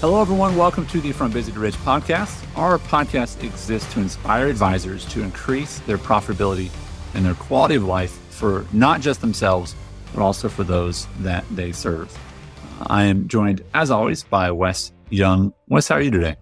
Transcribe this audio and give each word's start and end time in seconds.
Hello, 0.00 0.20
everyone. 0.20 0.54
Welcome 0.54 0.86
to 0.86 1.00
the 1.00 1.10
From 1.10 1.32
Busy 1.32 1.50
to 1.50 1.58
Rich 1.58 1.74
podcast. 1.78 2.46
Our 2.56 2.78
podcast 2.78 3.42
exists 3.42 3.92
to 3.94 3.98
inspire 3.98 4.46
advisors 4.46 5.04
to 5.06 5.22
increase 5.22 5.80
their 5.80 5.98
profitability 5.98 6.70
and 7.14 7.26
their 7.26 7.34
quality 7.34 7.74
of 7.74 7.82
life 7.82 8.12
for 8.30 8.64
not 8.72 9.00
just 9.00 9.20
themselves, 9.20 9.74
but 10.14 10.22
also 10.22 10.48
for 10.48 10.62
those 10.62 11.08
that 11.18 11.44
they 11.50 11.72
serve. 11.72 12.16
I 12.86 13.06
am 13.06 13.26
joined, 13.26 13.64
as 13.74 13.90
always, 13.90 14.22
by 14.22 14.52
Wes 14.52 14.92
Young. 15.10 15.52
Wes, 15.66 15.88
how 15.88 15.96
are 15.96 16.00
you 16.00 16.12
today? 16.12 16.36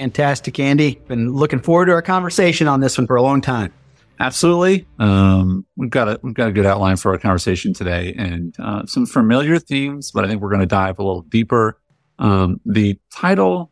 Fantastic, 0.00 0.58
Andy. 0.58 1.00
Been 1.06 1.32
looking 1.32 1.60
forward 1.60 1.86
to 1.86 1.92
our 1.92 2.02
conversation 2.02 2.66
on 2.66 2.80
this 2.80 2.98
one 2.98 3.06
for 3.06 3.14
a 3.14 3.22
long 3.22 3.40
time. 3.40 3.72
Absolutely. 4.18 4.84
Um, 4.98 5.64
we've 5.76 5.90
got 5.90 6.08
a 6.08 6.18
we've 6.24 6.34
got 6.34 6.48
a 6.48 6.52
good 6.52 6.66
outline 6.66 6.96
for 6.96 7.12
our 7.12 7.18
conversation 7.18 7.72
today, 7.72 8.16
and 8.18 8.52
uh, 8.58 8.84
some 8.86 9.06
familiar 9.06 9.60
themes, 9.60 10.10
but 10.10 10.24
I 10.24 10.28
think 10.28 10.42
we're 10.42 10.48
going 10.50 10.58
to 10.58 10.66
dive 10.66 10.98
a 10.98 11.04
little 11.04 11.22
deeper 11.22 11.78
um, 12.18 12.60
the 12.64 12.98
title, 13.10 13.70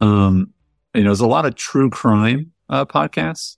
um, 0.00 0.52
you 0.94 1.02
know, 1.02 1.10
there's 1.10 1.20
a 1.20 1.26
lot 1.26 1.46
of 1.46 1.54
true 1.54 1.90
crime 1.90 2.52
uh, 2.68 2.84
podcasts 2.84 3.56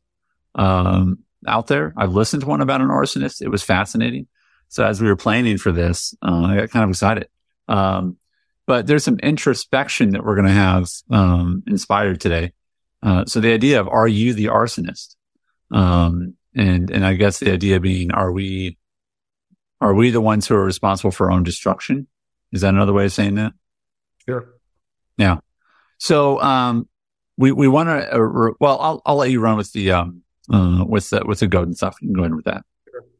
um, 0.54 1.18
out 1.46 1.66
there. 1.66 1.92
I've 1.96 2.12
listened 2.12 2.42
to 2.42 2.48
one 2.48 2.60
about 2.60 2.80
an 2.80 2.88
arsonist. 2.88 3.42
It 3.42 3.48
was 3.48 3.62
fascinating. 3.62 4.26
So 4.68 4.84
as 4.84 5.00
we 5.00 5.08
were 5.08 5.16
planning 5.16 5.58
for 5.58 5.72
this, 5.72 6.14
uh, 6.22 6.42
I 6.42 6.56
got 6.56 6.70
kind 6.70 6.84
of 6.84 6.90
excited. 6.90 7.28
Um, 7.68 8.16
but 8.66 8.86
there's 8.86 9.04
some 9.04 9.18
introspection 9.20 10.10
that 10.10 10.24
we're 10.24 10.34
going 10.34 10.48
to 10.48 10.52
have 10.52 10.88
um, 11.10 11.62
inspired 11.66 12.20
today. 12.20 12.52
Uh, 13.02 13.24
so 13.26 13.40
the 13.40 13.52
idea 13.52 13.80
of 13.80 13.88
are 13.88 14.08
you 14.08 14.34
the 14.34 14.46
arsonist? 14.46 15.14
Um, 15.70 16.34
and 16.54 16.90
and 16.90 17.04
I 17.04 17.14
guess 17.14 17.38
the 17.38 17.52
idea 17.52 17.78
being 17.80 18.10
are 18.12 18.32
we 18.32 18.78
are 19.80 19.94
we 19.94 20.10
the 20.10 20.20
ones 20.20 20.46
who 20.46 20.54
are 20.54 20.64
responsible 20.64 21.10
for 21.10 21.26
our 21.26 21.32
own 21.32 21.42
destruction? 21.42 22.08
Is 22.52 22.62
that 22.62 22.74
another 22.74 22.92
way 22.92 23.04
of 23.04 23.12
saying 23.12 23.34
that? 23.34 23.52
Sure. 24.28 24.54
Yeah. 25.16 25.38
So, 25.98 26.40
um, 26.40 26.88
we, 27.36 27.52
we 27.52 27.68
want 27.68 27.88
to, 27.88 28.14
uh, 28.14 28.52
well, 28.60 28.78
I'll, 28.80 29.02
I'll 29.06 29.16
let 29.16 29.30
you 29.30 29.40
run 29.40 29.56
with 29.56 29.72
the, 29.72 29.92
um, 29.92 30.22
uh, 30.52 30.84
with 30.86 31.10
the, 31.10 31.22
with 31.24 31.40
the 31.40 31.46
Godin 31.46 31.74
stuff. 31.74 31.96
You 32.00 32.08
can 32.08 32.14
go 32.14 32.22
ahead 32.22 32.34
with 32.34 32.46
that. 32.46 32.64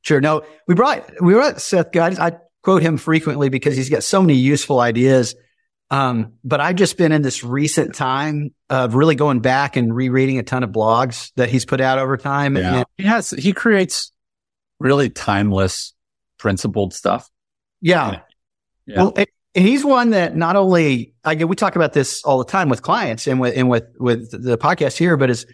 Sure. 0.03 0.21
No, 0.21 0.43
we 0.69 0.75
brought, 0.75 1.11
we 1.21 1.35
brought 1.35 1.61
Seth 1.61 1.93
Godin. 1.93 2.21
I 2.21 2.39
quote 2.63 2.83
him 2.83 2.97
frequently 2.97 3.49
because 3.49 3.77
he's 3.77 3.91
got 3.91 4.03
so 4.05 4.21
many 4.21 4.35
useful 4.35 4.81
ideas. 4.81 5.35
Um, 5.91 6.33
but 6.43 6.61
I've 6.61 6.77
just 6.77 6.97
been 6.97 7.13
in 7.13 7.23
this 7.23 7.45
recent 7.45 7.95
time 7.95 8.53
of 8.69 8.95
really 8.95 9.15
going 9.15 9.41
back 9.41 9.77
and 9.77 9.95
rereading 9.95 10.39
a 10.39 10.43
ton 10.43 10.65
of 10.65 10.71
blogs 10.71 11.31
that 11.37 11.49
he's 11.49 11.65
put 11.65 11.81
out 11.81 11.99
over 11.99 12.17
time. 12.17 12.57
Yeah. 12.57 12.79
And 12.79 12.87
he 12.97 13.05
has, 13.05 13.31
he 13.31 13.53
creates 13.53 14.11
really 14.81 15.11
timeless, 15.11 15.95
principled 16.39 16.93
stuff. 16.93 17.31
Yeah. 17.81 18.21
yeah. 18.87 18.97
Well, 18.97 19.13
it, 19.17 19.29
and 19.57 19.67
he's 19.67 19.85
one 19.85 20.11
that 20.11 20.37
not 20.37 20.55
only 20.55 21.15
I 21.25 21.35
we 21.35 21.57
talk 21.57 21.75
about 21.77 21.95
this 21.95 22.23
all 22.23 22.39
the 22.39 22.45
time 22.45 22.69
with 22.69 22.83
clients 22.83 23.27
and 23.27 23.41
with 23.41 23.57
and 23.57 23.71
with 23.71 23.85
with 23.99 24.31
the 24.31 24.59
podcast 24.59 24.99
here, 24.99 25.17
but 25.17 25.31
is 25.31 25.47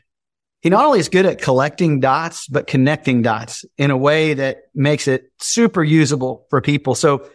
he 0.60 0.70
not 0.70 0.84
only 0.84 0.98
is 0.98 1.08
good 1.08 1.24
at 1.24 1.40
collecting 1.40 2.00
dots, 2.00 2.46
but 2.48 2.66
connecting 2.66 3.22
dots 3.22 3.64
in 3.78 3.90
a 3.90 3.96
way 3.96 4.34
that 4.34 4.64
makes 4.74 5.06
it 5.06 5.32
super 5.38 5.84
usable 5.84 6.46
for 6.50 6.60
people. 6.60 6.94
So 6.96 7.28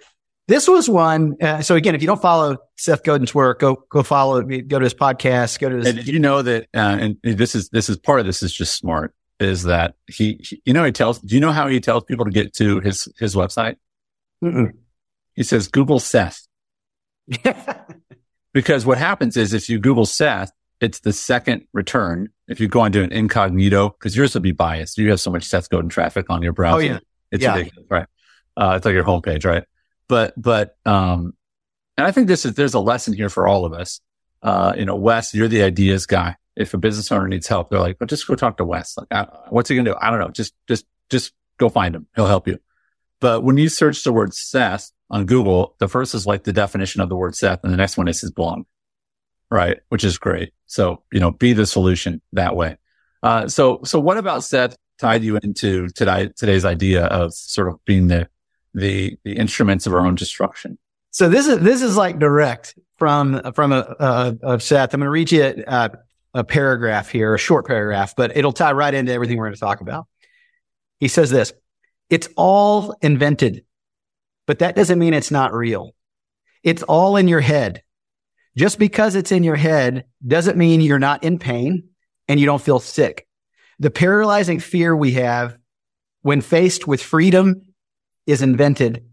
this 0.48 0.68
was 0.68 0.90
one. 0.90 1.36
Uh, 1.42 1.62
so 1.62 1.76
again, 1.76 1.96
if 1.96 2.02
you 2.02 2.08
don't 2.08 2.22
follow 2.22 2.58
Seth 2.78 3.04
Godin's 3.04 3.34
work, 3.34 3.60
go 3.60 3.84
go 3.90 4.04
follow 4.04 4.38
it. 4.38 4.68
Go 4.68 4.80
to 4.80 4.84
his 4.84 4.94
podcast. 4.94 5.60
Go 5.60 5.70
to 5.70 5.78
his. 5.78 5.88
And 5.88 6.06
you 6.06 6.20
know 6.20 6.42
that, 6.42 6.64
uh, 6.74 6.98
and 7.00 7.18
this 7.24 7.56
is 7.56 7.70
this 7.70 7.90
is 7.90 7.98
part 7.98 8.20
of 8.20 8.26
this 8.26 8.44
is 8.44 8.54
just 8.54 8.76
smart. 8.76 9.14
Is 9.40 9.64
that 9.64 9.96
he? 10.08 10.44
You 10.66 10.74
know, 10.74 10.84
he 10.84 10.92
tells. 10.92 11.20
Do 11.20 11.36
you 11.36 11.42
know 11.42 11.52
how 11.52 11.68
he 11.68 11.80
tells 11.80 12.04
people 12.06 12.26
to 12.26 12.32
get 12.32 12.54
to 12.56 12.80
his 12.82 13.08
his 13.20 13.36
website? 13.36 13.78
Mm-mm. 14.44 14.72
He 15.34 15.44
says 15.44 15.68
Google 15.68 16.00
Seth. 16.00 16.47
because 18.54 18.86
what 18.86 18.98
happens 18.98 19.38
is 19.38 19.54
if 19.54 19.70
you 19.70 19.80
Google 19.80 20.06
Seth, 20.06 20.52
it's 20.80 21.00
the 21.00 21.14
second 21.14 21.68
return. 21.74 22.30
If 22.48 22.60
you 22.60 22.68
go 22.68 22.82
on 22.82 22.92
to 22.92 23.02
an 23.02 23.12
incognito, 23.12 23.90
because 23.90 24.16
yours 24.16 24.34
will 24.34 24.42
be 24.42 24.52
biased. 24.52 24.98
You 24.98 25.10
have 25.10 25.20
so 25.20 25.32
much 25.32 25.44
Seth 25.44 25.70
Godin 25.70 25.90
traffic 25.90 26.30
on 26.30 26.42
your 26.42 26.54
browser. 26.54 26.78
Oh, 26.78 26.80
yeah. 26.80 27.00
It's 27.32 27.44
yeah. 27.44 27.56
ridiculous, 27.56 27.90
right? 27.90 28.08
Uh, 28.56 28.74
it's 28.78 28.86
like 28.86 28.94
your 28.94 29.04
homepage, 29.04 29.46
right? 29.46 29.64
But, 30.08 30.34
but, 30.42 30.78
um, 30.86 31.34
and 31.98 32.06
I 32.08 32.12
think 32.12 32.28
this 32.28 32.46
is, 32.46 32.54
there's 32.54 32.76
a 32.76 32.80
lesson 32.80 33.14
here 33.14 33.30
for 33.30 33.48
all 33.48 33.66
of 33.66 33.74
us. 33.74 34.02
Uh, 34.42 34.74
you 34.78 34.86
know, 34.86 34.96
Wes, 34.96 35.34
you're 35.34 35.48
the 35.48 35.64
ideas 35.64 36.06
guy. 36.06 36.36
If 36.56 36.74
a 36.74 36.78
business 36.78 37.12
owner 37.12 37.28
needs 37.28 37.48
help, 37.48 37.70
they're 37.70 37.80
like, 37.80 37.98
well, 38.00 38.08
just 38.08 38.26
go 38.28 38.36
talk 38.36 38.58
to 38.58 38.66
Wes. 38.66 38.98
Like, 38.98 39.08
uh, 39.12 39.26
what's 39.50 39.70
he 39.70 39.76
going 39.76 39.86
to 39.86 39.92
do? 39.92 39.98
I 40.00 40.10
don't 40.10 40.20
know. 40.20 40.30
Just, 40.30 40.54
just, 40.68 40.86
just 41.10 41.34
go 41.58 41.70
find 41.70 41.96
him. 41.96 42.08
He'll 42.16 42.28
help 42.28 42.48
you. 42.48 42.60
But 43.20 43.44
when 43.44 43.58
you 43.58 43.70
search 43.70 44.04
the 44.04 44.14
word 44.14 44.34
Seth, 44.34 44.92
on 45.10 45.26
Google, 45.26 45.76
the 45.80 45.88
first 45.88 46.14
is 46.14 46.26
like 46.26 46.44
the 46.44 46.54
definition 46.54 47.02
of 47.02 47.10
the 47.10 47.16
word 47.16 47.36
Seth 47.36 47.64
and 47.64 47.72
the 47.72 47.78
next 47.78 47.98
one 47.98 48.08
is 48.08 48.22
his 48.22 48.32
blog. 48.32 48.64
Right. 49.50 49.80
Which 49.90 50.04
is 50.04 50.18
great. 50.18 50.54
So, 50.66 51.04
you 51.12 51.22
know, 51.22 51.32
be 51.32 51.54
the 51.54 51.66
solution 51.66 52.22
that 52.34 52.56
way. 52.56 52.78
Uh, 53.24 53.48
so, 53.48 53.82
so 53.86 54.00
what 54.00 54.18
about 54.18 54.44
Seth 54.44 54.76
tied 55.00 55.24
you 55.24 55.38
into 55.42 55.88
today, 55.90 56.30
today's 56.36 56.66
idea 56.66 57.06
of 57.06 57.34
sort 57.34 57.70
of 57.70 57.84
being 57.86 58.08
the, 58.08 58.28
the, 58.74 59.18
the 59.24 59.38
instruments 59.38 59.88
of 59.88 59.94
our 59.94 60.06
own 60.06 60.16
destruction? 60.16 60.78
So 61.12 61.30
this 61.30 61.48
is, 61.48 61.60
this 61.60 61.82
is 61.82 61.96
like 61.96 62.20
direct 62.20 62.78
from, 62.98 63.42
from 63.54 63.72
a, 63.72 63.96
uh, 64.00 64.34
of 64.44 64.62
Seth. 64.62 64.94
I'm 64.94 65.00
going 65.00 65.06
to 65.06 65.12
read 65.12 65.32
you 65.32 65.64
a, 65.66 65.92
a 66.34 66.44
paragraph 66.44 67.10
here, 67.10 67.34
a 67.34 67.40
short 67.40 67.66
paragraph, 67.66 68.16
but 68.18 68.36
it'll 68.36 68.52
tie 68.52 68.74
right 68.74 68.94
into 68.94 69.14
everything 69.14 69.38
we're 69.38 69.46
going 69.46 69.56
to 69.56 69.60
talk 69.60 69.80
about. 69.80 70.08
He 71.00 71.08
says 71.08 71.30
this, 71.30 71.54
it's 72.10 72.28
all 72.36 72.96
invented 73.02 73.64
but 74.48 74.60
that 74.60 74.76
doesn't 74.76 74.98
mean 74.98 75.14
it's 75.14 75.30
not 75.30 75.54
real. 75.54 75.94
It's 76.64 76.82
all 76.84 77.18
in 77.18 77.28
your 77.28 77.42
head. 77.42 77.84
Just 78.56 78.80
because 78.80 79.14
it's 79.14 79.32
in 79.32 79.44
your 79.44 79.56
head 79.56 80.06
doesn't 80.26 80.58
mean 80.58 80.82
you're 80.82 80.98
not 80.98 81.24
in 81.24 81.38
pain 81.38 81.90
and 82.28 82.40
you 82.40 82.48
don't 82.48 82.62
feel 82.62 82.80
sick. 82.80 83.28
The 83.78 83.92
paralyzing 83.92 84.60
fear 84.60 84.96
we 84.96 85.12
have 85.12 85.58
when 86.24 86.42
faced 86.42 86.88
with 86.88 87.04
freedom 87.04 87.62
is 88.26 88.42
invented 88.42 89.06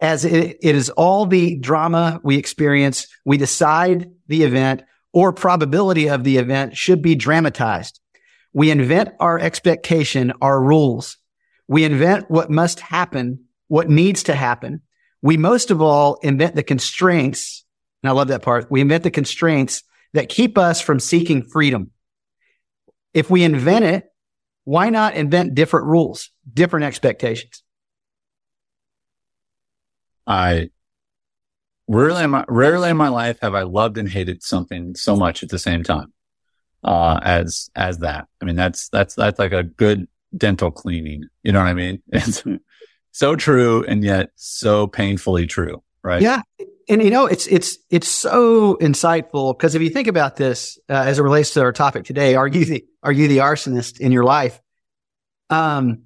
as 0.00 0.24
it, 0.26 0.58
it 0.60 0.74
is 0.74 0.90
all 0.90 1.24
the 1.24 1.56
drama 1.56 2.20
we 2.22 2.36
experience. 2.36 3.06
We 3.24 3.38
decide 3.38 4.10
the 4.26 4.42
event 4.42 4.82
or 5.12 5.32
probability 5.32 6.08
of 6.08 6.24
the 6.24 6.36
event 6.36 6.76
should 6.76 7.00
be 7.00 7.14
dramatized. 7.14 8.00
We 8.52 8.70
invent 8.70 9.10
our 9.18 9.38
expectation, 9.38 10.32
our 10.42 10.60
rules. 10.60 11.16
We 11.66 11.84
invent 11.84 12.30
what 12.30 12.50
must 12.50 12.80
happen 12.80 13.44
what 13.74 13.90
needs 13.90 14.22
to 14.22 14.34
happen. 14.36 14.80
We 15.20 15.36
most 15.36 15.72
of 15.72 15.82
all 15.82 16.20
invent 16.22 16.54
the 16.54 16.62
constraints. 16.62 17.64
And 18.04 18.08
I 18.08 18.12
love 18.12 18.28
that 18.28 18.42
part. 18.42 18.70
We 18.70 18.80
invent 18.80 19.02
the 19.02 19.10
constraints 19.10 19.82
that 20.12 20.28
keep 20.28 20.56
us 20.56 20.80
from 20.80 21.00
seeking 21.00 21.42
freedom. 21.42 21.90
If 23.14 23.30
we 23.30 23.42
invent 23.42 23.84
it, 23.84 24.04
why 24.62 24.90
not 24.90 25.14
invent 25.14 25.56
different 25.56 25.86
rules, 25.86 26.30
different 26.52 26.84
expectations? 26.84 27.64
I 30.24 30.70
rarely 31.88 32.22
in 32.22 32.30
my, 32.30 32.44
rarely 32.46 32.90
in 32.90 32.96
my 32.96 33.08
life 33.08 33.40
have 33.42 33.56
I 33.56 33.62
loved 33.62 33.98
and 33.98 34.08
hated 34.08 34.44
something 34.44 34.94
so 34.94 35.16
much 35.16 35.42
at 35.42 35.48
the 35.48 35.58
same 35.58 35.82
time, 35.82 36.12
uh, 36.84 37.18
as, 37.24 37.70
as 37.74 37.98
that. 37.98 38.28
I 38.40 38.44
mean, 38.44 38.54
that's, 38.54 38.88
that's, 38.90 39.16
that's 39.16 39.40
like 39.40 39.52
a 39.52 39.64
good 39.64 40.06
dental 40.36 40.70
cleaning. 40.70 41.24
You 41.42 41.50
know 41.50 41.58
what 41.58 41.66
I 41.66 41.74
mean? 41.74 42.02
so 43.14 43.36
true 43.36 43.84
and 43.86 44.02
yet 44.02 44.30
so 44.34 44.88
painfully 44.88 45.46
true, 45.46 45.82
right? 46.02 46.20
Yeah. 46.20 46.42
And 46.88 47.00
you 47.00 47.10
know, 47.10 47.26
it's, 47.26 47.46
it's, 47.46 47.78
it's 47.88 48.08
so 48.08 48.74
insightful 48.74 49.56
because 49.56 49.76
if 49.76 49.82
you 49.82 49.88
think 49.88 50.08
about 50.08 50.34
this, 50.34 50.78
uh, 50.90 50.94
as 50.94 51.20
it 51.20 51.22
relates 51.22 51.54
to 51.54 51.62
our 51.62 51.72
topic 51.72 52.04
today, 52.04 52.34
are 52.34 52.48
you 52.48 52.64
the, 52.64 52.84
are 53.04 53.12
you 53.12 53.28
the 53.28 53.38
arsonist 53.38 54.00
in 54.00 54.10
your 54.10 54.24
life? 54.24 54.60
Um, 55.48 56.02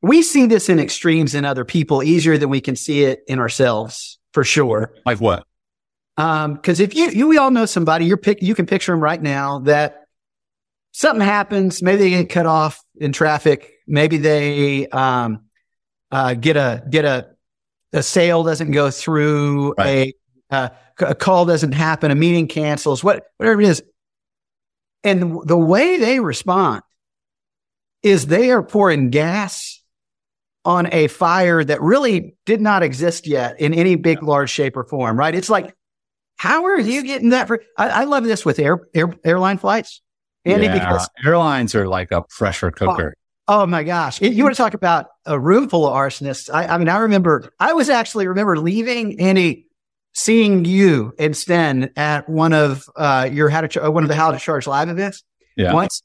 we 0.00 0.22
see 0.22 0.46
this 0.46 0.68
in 0.68 0.78
extremes 0.78 1.34
in 1.34 1.44
other 1.44 1.64
people 1.64 2.04
easier 2.04 2.38
than 2.38 2.50
we 2.50 2.60
can 2.60 2.76
see 2.76 3.02
it 3.02 3.24
in 3.26 3.40
ourselves 3.40 4.20
for 4.32 4.44
sure. 4.44 4.94
Like 5.04 5.20
what? 5.20 5.44
Um, 6.16 6.58
cause 6.58 6.78
if 6.78 6.94
you, 6.94 7.10
you, 7.10 7.26
we 7.26 7.36
all 7.36 7.50
know 7.50 7.66
somebody, 7.66 8.04
you're 8.04 8.16
pick, 8.16 8.42
you 8.42 8.54
can 8.54 8.66
picture 8.66 8.92
them 8.92 9.00
right 9.00 9.20
now 9.20 9.58
that 9.60 10.04
something 10.92 11.24
happens. 11.24 11.82
Maybe 11.82 12.02
they 12.02 12.10
get 12.10 12.30
cut 12.30 12.46
off 12.46 12.80
in 12.96 13.10
traffic. 13.10 13.72
Maybe 13.88 14.18
they, 14.18 14.86
um, 14.86 15.46
uh, 16.12 16.34
get 16.34 16.56
a 16.56 16.84
get 16.88 17.04
a 17.04 17.30
a 17.92 18.02
sale 18.02 18.44
doesn't 18.44 18.70
go 18.70 18.90
through, 18.90 19.74
right. 19.78 20.14
a 20.50 20.54
uh, 20.54 20.68
a 21.00 21.14
call 21.14 21.46
doesn't 21.46 21.72
happen, 21.72 22.10
a 22.10 22.14
meeting 22.14 22.46
cancels, 22.46 23.02
what 23.02 23.24
whatever 23.38 23.60
it 23.60 23.68
is, 23.68 23.82
and 25.02 25.40
the 25.44 25.56
way 25.56 25.96
they 25.96 26.20
respond 26.20 26.82
is 28.02 28.26
they 28.26 28.50
are 28.50 28.62
pouring 28.62 29.10
gas 29.10 29.80
on 30.64 30.92
a 30.92 31.08
fire 31.08 31.64
that 31.64 31.80
really 31.80 32.36
did 32.46 32.60
not 32.60 32.82
exist 32.82 33.26
yet 33.26 33.60
in 33.60 33.74
any 33.74 33.96
big, 33.96 34.22
large 34.22 34.50
shape 34.50 34.76
or 34.76 34.84
form. 34.84 35.18
Right? 35.18 35.34
It's 35.34 35.50
like, 35.50 35.74
how 36.36 36.64
are 36.66 36.78
you 36.78 37.02
getting 37.02 37.30
that? 37.30 37.48
For 37.48 37.62
I, 37.78 37.88
I 37.88 38.04
love 38.04 38.24
this 38.24 38.44
with 38.44 38.58
air, 38.58 38.86
air 38.94 39.14
airline 39.24 39.58
flights. 39.58 40.02
Andy, 40.44 40.66
yeah, 40.66 40.74
because 40.74 41.08
airlines 41.24 41.74
are 41.74 41.86
like 41.86 42.10
a 42.10 42.22
pressure 42.22 42.70
cooker. 42.70 43.14
Oh 43.46 43.66
my 43.66 43.82
gosh. 43.82 44.20
You 44.20 44.42
want 44.42 44.54
to 44.54 44.60
talk 44.60 44.74
about 44.74 45.06
a 45.26 45.38
room 45.38 45.68
full 45.68 45.86
of 45.86 45.94
arsonists. 45.94 46.52
I, 46.52 46.66
I, 46.66 46.78
mean, 46.78 46.88
I 46.88 46.98
remember, 46.98 47.52
I 47.60 47.72
was 47.72 47.88
actually 47.88 48.26
remember 48.26 48.58
leaving 48.58 49.20
Andy 49.20 49.66
seeing 50.14 50.64
you 50.64 51.14
and 51.18 51.36
Sten 51.36 51.90
at 51.96 52.28
one 52.28 52.52
of 52.52 52.84
uh, 52.96 53.28
your 53.32 53.48
how 53.48 53.62
to 53.62 53.68
Ch- 53.68 53.76
one 53.78 54.02
of 54.02 54.08
the 54.08 54.14
how 54.14 54.30
to 54.30 54.38
charge 54.38 54.66
live 54.66 54.88
events 54.88 55.22
Yeah. 55.56 55.72
once, 55.72 56.02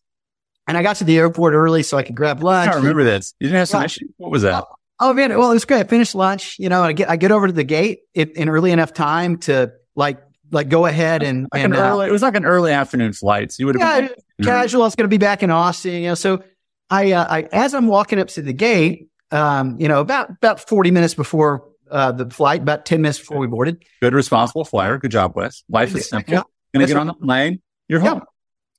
and 0.68 0.78
I 0.78 0.84
got 0.84 0.98
to 0.98 1.04
the 1.04 1.18
airport 1.18 1.54
early 1.54 1.84
so 1.84 1.98
I 1.98 2.04
could 2.04 2.16
grab 2.16 2.42
lunch. 2.42 2.72
can't 2.72 2.78
remember 2.81 3.04
this. 3.04 3.34
You 3.40 3.48
didn't 3.48 3.60
have 3.60 3.68
some 3.68 3.81
Yeah. 3.81 3.86
issue? 3.86 4.06
What 4.18 4.31
was 4.31 4.44
that? 4.44 4.64
Oh 5.00 5.14
man, 5.14 5.38
well 5.38 5.52
it 5.52 5.56
was 5.56 5.66
great. 5.66 5.81
I 5.81 5.84
finished 5.84 6.16
lunch, 6.16 6.56
you 6.58 6.69
know, 6.69 6.81
and 6.84 6.90
I 6.90 6.94
get 6.94 7.10
I 7.10 7.18
get 7.18 7.31
over 7.31 7.48
to 7.48 7.54
the 7.54 7.64
gate 7.64 8.00
in, 8.14 8.30
in 8.30 8.50
early 8.50 8.72
enough 8.72 8.94
time 8.94 9.38
to 9.40 9.74
like 9.96 10.19
like 10.52 10.69
go 10.69 10.86
ahead 10.86 11.22
and, 11.24 11.48
Like 11.54 11.64
and 11.64 11.74
an 11.75 11.80
uh, 11.80 11.90
early, 11.90 12.08
it 12.08 12.12
was 12.12 12.22
like 12.22 12.36
an 12.36 12.46
early 12.46 12.72
afternoon 12.72 13.12
flight. 13.12 13.52
So 13.52 13.58
you 13.60 13.66
would 13.68 13.80
have 13.80 14.04
yeah, 14.04 14.46
casual. 14.46 14.84
I 14.84 14.86
was 14.86 14.96
going 14.96 15.04
to 15.04 15.14
be 15.14 15.18
back 15.18 15.44
in 15.44 15.52
Austin, 15.52 15.94
you 16.02 16.08
know. 16.08 16.16
So 16.16 16.42
I, 16.89 17.12
uh, 17.12 17.25
I 17.30 17.42
as 17.51 17.74
I'm 17.74 17.88
walking 17.88 18.19
up 18.19 18.28
to 18.30 18.42
the 18.42 18.54
gate, 18.54 19.10
um, 19.31 19.78
you 19.80 19.88
know, 19.88 20.00
about 20.01 20.30
about 20.30 20.68
40 20.68 20.92
minutes 20.92 21.13
before 21.13 21.68
uh, 21.92 22.12
the 22.12 22.30
flight, 22.30 22.62
about 22.62 22.86
10 22.86 23.01
minutes 23.01 23.19
before 23.19 23.38
we 23.38 23.48
boarded. 23.48 23.84
good, 24.01 24.13
responsible 24.13 24.66
flyer. 24.66 24.98
Good 24.98 25.12
job, 25.12 25.34
Wes. 25.36 25.63
Life 25.69 25.95
is 25.95 26.10
simple. 26.10 26.34
Yeah. 26.34 26.42
Gonna 26.74 26.84
That's 26.86 26.92
get 26.94 27.00
on 27.00 27.07
the 27.07 27.13
plane. 27.13 27.62
You're 27.88 28.01
Yeah. 28.01 28.10
home. 28.10 28.22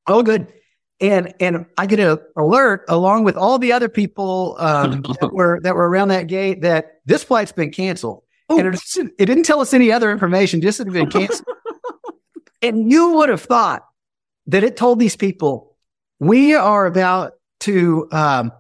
Oh, 0.07 0.23
good. 0.23 0.47
And 1.01 1.33
and 1.39 1.67
I 1.77 1.87
get 1.87 2.01
an 2.01 2.19
alert 2.37 2.85
along 2.89 3.25
with 3.25 3.37
all 3.37 3.59
the 3.59 3.73
other 3.73 3.89
people 3.89 4.57
um, 4.59 5.03
that 5.21 5.33
were 5.33 5.61
that 5.63 5.75
were 5.75 5.89
around 5.89 6.09
that 6.09 6.27
gate 6.27 6.63
that 6.63 7.01
this 7.07 7.23
flight's 7.25 7.53
been 7.53 7.71
canceled. 7.71 8.25
Oh. 8.49 8.59
And 8.59 8.75
it, 8.75 8.81
didn't- 8.95 9.13
it 9.19 9.27
didn't 9.27 9.45
tell 9.45 9.61
us 9.61 9.75
any 9.75 9.93
other 9.93 10.11
information, 10.11 10.61
just 10.63 10.79
that 10.79 10.89
it 10.89 10.95
had 10.95 11.11
been 11.11 11.11
canceled. 11.11 11.47
and 12.63 12.91
you 12.91 13.13
would 13.13 13.29
have 13.29 13.43
thought 13.43 13.85
that 14.47 14.65
it 14.65 14.77
told 14.77 14.99
these 14.99 15.17
people, 15.17 15.77
we 16.19 16.55
are 16.55 16.87
about 16.87 17.33
to 17.61 18.09
um, 18.13 18.53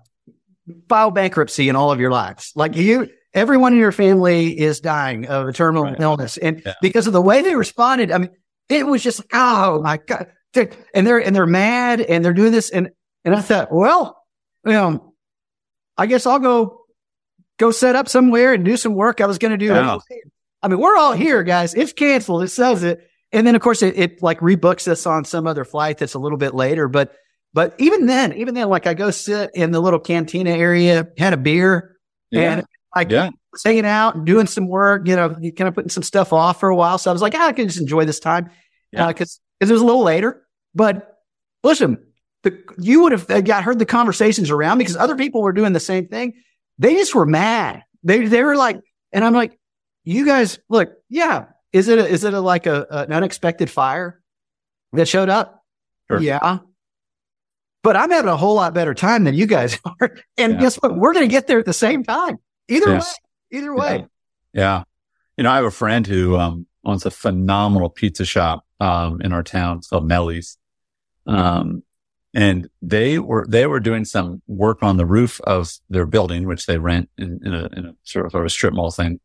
file 0.88 1.10
bankruptcy 1.10 1.68
in 1.68 1.76
all 1.76 1.92
of 1.92 2.00
your 2.00 2.10
lives. 2.10 2.52
Like 2.54 2.76
you, 2.76 3.08
everyone 3.34 3.72
in 3.72 3.78
your 3.78 3.92
family 3.92 4.58
is 4.58 4.80
dying 4.80 5.26
of 5.26 5.48
a 5.48 5.52
terminal 5.52 5.84
Right. 5.84 6.00
illness. 6.00 6.36
And 6.36 6.62
Yeah. 6.64 6.74
because 6.82 7.06
of 7.06 7.12
the 7.12 7.22
way 7.22 7.42
they 7.42 7.54
responded, 7.54 8.10
I 8.10 8.18
mean, 8.18 8.30
it 8.68 8.86
was 8.86 9.02
just 9.02 9.20
like, 9.20 9.30
oh 9.32 9.80
my 9.82 9.98
God. 9.98 10.26
And 10.94 11.06
they're, 11.06 11.18
and 11.18 11.34
they're 11.36 11.46
mad 11.46 12.00
and 12.00 12.24
they're 12.24 12.32
doing 12.32 12.52
this. 12.52 12.70
And, 12.70 12.90
and 13.24 13.34
I 13.34 13.40
thought, 13.40 13.72
well, 13.72 14.22
you 14.64 14.72
know, 14.72 15.14
I 15.96 16.06
guess 16.06 16.26
I'll 16.26 16.38
go, 16.38 16.80
go 17.58 17.70
set 17.70 17.96
up 17.96 18.08
somewhere 18.08 18.52
and 18.52 18.64
do 18.64 18.76
some 18.76 18.94
work 18.94 19.20
I 19.20 19.26
was 19.26 19.38
going 19.38 19.52
to 19.52 19.56
do. 19.58 19.66
Yeah. 19.66 19.98
I 20.62 20.68
mean, 20.68 20.80
we're 20.80 20.96
all 20.96 21.12
here, 21.12 21.42
guys. 21.44 21.74
It's 21.74 21.92
canceled. 21.92 22.42
It 22.42 22.48
says 22.48 22.82
it. 22.82 23.08
And 23.30 23.46
then 23.46 23.54
of 23.54 23.60
course 23.62 23.82
it, 23.82 23.96
it 23.98 24.22
like 24.22 24.40
rebooks 24.40 24.88
us 24.88 25.06
on 25.06 25.24
some 25.24 25.46
other 25.46 25.64
flight 25.64 25.98
that's 25.98 26.14
a 26.14 26.18
little 26.18 26.38
bit 26.38 26.54
later. 26.54 26.88
But, 26.88 27.14
but 27.52 27.74
even 27.78 28.06
then, 28.06 28.34
even 28.34 28.54
then, 28.54 28.68
like 28.68 28.86
I 28.86 28.94
go 28.94 29.10
sit 29.10 29.50
in 29.54 29.70
the 29.70 29.80
little 29.80 29.98
cantina 29.98 30.50
area, 30.50 31.08
had 31.16 31.32
a 31.32 31.36
beer 31.36 31.96
Yeah. 32.30 32.52
and 32.52 32.66
like 32.94 33.10
yeah. 33.10 33.30
was 33.52 33.62
hanging 33.64 33.86
out 33.86 34.14
and 34.14 34.26
doing 34.26 34.46
some 34.46 34.68
work, 34.68 35.06
you 35.06 35.16
know, 35.16 35.30
kind 35.30 35.68
of 35.68 35.74
putting 35.74 35.90
some 35.90 36.02
stuff 36.02 36.32
off 36.32 36.60
for 36.60 36.68
a 36.68 36.76
while. 36.76 36.98
So 36.98 37.10
I 37.10 37.12
was 37.12 37.22
like, 37.22 37.34
ah, 37.34 37.48
I 37.48 37.52
can 37.52 37.66
just 37.66 37.80
enjoy 37.80 38.04
this 38.04 38.20
time. 38.20 38.50
Yeah. 38.92 39.08
Because 39.08 39.40
it 39.60 39.68
was 39.68 39.80
a 39.80 39.84
little 39.84 40.02
later. 40.02 40.46
But 40.74 41.18
listen, 41.64 41.98
the, 42.42 42.62
you 42.78 43.02
would 43.02 43.12
have 43.12 43.30
uh, 43.30 43.40
got 43.40 43.64
heard 43.64 43.78
the 43.78 43.86
conversations 43.86 44.50
around 44.50 44.78
because 44.78 44.96
other 44.96 45.16
people 45.16 45.42
were 45.42 45.52
doing 45.52 45.72
the 45.72 45.80
same 45.80 46.06
thing. 46.06 46.34
They 46.78 46.94
just 46.94 47.14
were 47.14 47.26
mad. 47.26 47.82
They 48.04 48.26
they 48.26 48.44
were 48.44 48.56
like, 48.56 48.80
and 49.12 49.24
I'm 49.24 49.34
like, 49.34 49.58
you 50.04 50.24
guys, 50.24 50.58
look, 50.68 50.90
yeah, 51.08 51.46
is 51.72 51.88
it 51.88 51.98
a, 51.98 52.06
is 52.06 52.24
it 52.24 52.32
a, 52.32 52.40
like 52.40 52.66
a, 52.66 52.86
an 52.90 53.12
unexpected 53.12 53.70
fire 53.70 54.22
that 54.92 55.08
showed 55.08 55.28
up? 55.28 55.64
Sure. 56.08 56.20
Yeah. 56.20 56.60
But 57.82 57.96
I'm 57.96 58.10
having 58.10 58.28
a 58.30 58.36
whole 58.36 58.54
lot 58.56 58.75
better 58.75 58.94
time 58.94 59.25
than 59.25 59.34
you 59.34 59.46
guys 59.46 59.78
are. 60.00 60.14
And 60.36 60.54
Yeah. 60.54 60.60
guess 60.60 60.76
what? 60.76 60.96
We're 60.96 61.12
going 61.12 61.28
to 61.28 61.30
get 61.30 61.46
there 61.46 61.58
at 61.58 61.66
the 61.66 61.72
same 61.72 62.02
time. 62.02 62.38
Either 62.69 62.90
Yeah. 62.90 62.98
way, 62.98 63.04
either 63.52 63.75
way. 63.75 64.06
Yeah. 64.52 64.82
You 65.36 65.44
know, 65.44 65.50
I 65.50 65.56
have 65.56 65.64
a 65.64 65.70
friend 65.70 66.06
who 66.06 66.36
um, 66.36 66.66
owns 66.84 67.06
a 67.06 67.10
phenomenal 67.10 67.88
pizza 67.88 68.25
shop 68.25 68.64
um, 68.80 69.20
in 69.20 69.32
our 69.32 69.42
town. 69.42 69.78
It's 69.78 69.88
called 69.88 70.08
Melly's. 70.08 70.58
Um, 71.26 71.82
and 72.34 72.69
they 72.82 73.19
were 73.19 73.46
they 73.48 73.66
were 73.66 73.80
doing 73.80 74.04
some 74.04 74.42
work 74.46 74.82
on 74.82 74.96
the 74.96 75.06
roof 75.06 75.40
of 75.42 75.70
their 75.88 76.06
building, 76.06 76.46
which 76.46 76.66
they 76.66 76.78
rent 76.78 77.08
in, 77.16 77.40
in, 77.44 77.54
a, 77.54 77.69
in 77.76 77.86
a 77.86 77.94
sort 78.02 78.26
of, 78.26 78.32
sort 78.32 78.44
of 78.44 78.52
strip 78.52 78.75
mall 78.75 78.90
thing. 78.90 79.19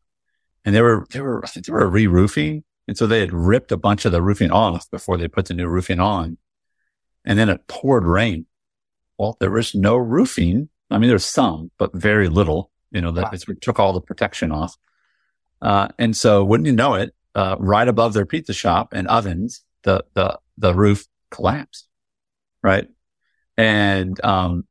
And 0.64 0.74
they 0.74 0.80
were 0.80 1.06
they 1.10 1.20
were 1.20 1.44
I 1.44 1.48
think 1.48 1.66
they 1.66 1.72
were 1.72 1.88
re-roofing, 1.88 2.64
and 2.88 2.96
so 2.96 3.06
they 3.06 3.20
had 3.20 3.32
ripped 3.32 3.70
a 3.72 3.76
bunch 3.76 4.04
of 4.06 4.12
the 4.12 4.22
roofing 4.22 4.50
off 4.50 4.90
before 4.90 5.18
they 5.18 5.28
put 5.28 5.46
the 5.46 5.54
new 5.54 5.66
roofing 5.68 6.00
on. 6.00 6.38
And 7.24 7.38
then 7.38 7.48
it 7.48 7.66
poured 7.68 8.04
rain. 8.04 8.46
Well, 9.18 9.36
there 9.40 9.50
was 9.50 9.74
no 9.74 9.96
roofing. 9.96 10.68
I 10.90 10.98
mean, 10.98 11.08
there's 11.08 11.24
some, 11.24 11.70
but 11.78 11.94
very 11.94 12.28
little. 12.28 12.70
You 12.90 13.00
know, 13.00 13.10
that 13.12 13.32
Wow. 13.32 13.54
took 13.60 13.80
all 13.80 13.92
the 13.92 14.00
protection 14.00 14.52
off. 14.52 14.76
Uh, 15.60 15.88
and 15.98 16.16
so 16.16 16.44
wouldn't 16.44 16.66
you 16.66 16.72
know 16.72 16.94
it, 16.94 17.14
uh, 17.34 17.56
right 17.58 17.88
above 17.88 18.12
their 18.12 18.26
pizza 18.26 18.52
shop 18.52 18.92
and 18.92 19.08
ovens, 19.08 19.64
the, 19.82 20.04
the, 20.14 20.38
the 20.58 20.74
roof 20.74 21.06
collapsed. 21.30 21.88
Right. 22.62 22.88
And, 23.56 24.22
um, 24.24 24.66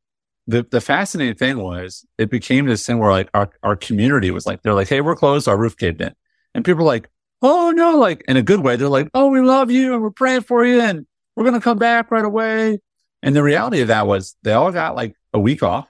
the, 0.47 0.65
the 0.69 0.81
fascinating 0.81 1.35
thing 1.35 1.57
was 1.57 2.05
it 2.17 2.29
became 2.29 2.65
this 2.65 2.85
thing 2.85 2.99
where 2.99 3.11
like 3.11 3.29
our, 3.33 3.49
our 3.63 3.75
community 3.77 4.29
was 4.29 4.45
like, 4.45 4.61
they're 4.61 4.73
like, 4.73 4.89
Hey, 4.89 4.99
we're 5.01 5.15
closed. 5.15 5.47
Our 5.47 5.57
roof 5.57 5.77
caved 5.77 6.01
in. 6.01 6.13
And 6.53 6.65
people 6.65 6.81
are 6.81 6.85
like, 6.85 7.09
Oh 7.41 7.71
no, 7.71 7.97
like 7.97 8.23
in 8.27 8.35
a 8.37 8.41
good 8.41 8.59
way. 8.59 8.75
They're 8.75 8.89
like, 8.89 9.09
Oh, 9.13 9.27
we 9.27 9.41
love 9.41 9.71
you 9.71 9.93
and 9.93 10.01
we're 10.03 10.11
praying 10.11 10.41
for 10.41 10.65
you 10.65 10.81
and 10.81 11.05
we're 11.35 11.43
going 11.43 11.55
to 11.55 11.61
come 11.61 11.77
back 11.77 12.11
right 12.11 12.25
away. 12.25 12.79
And 13.21 13.35
the 13.35 13.43
reality 13.43 13.81
of 13.81 13.87
that 13.87 14.05
was 14.07 14.35
they 14.43 14.53
all 14.53 14.71
got 14.71 14.95
like 14.95 15.15
a 15.33 15.39
week 15.39 15.63
off 15.63 15.87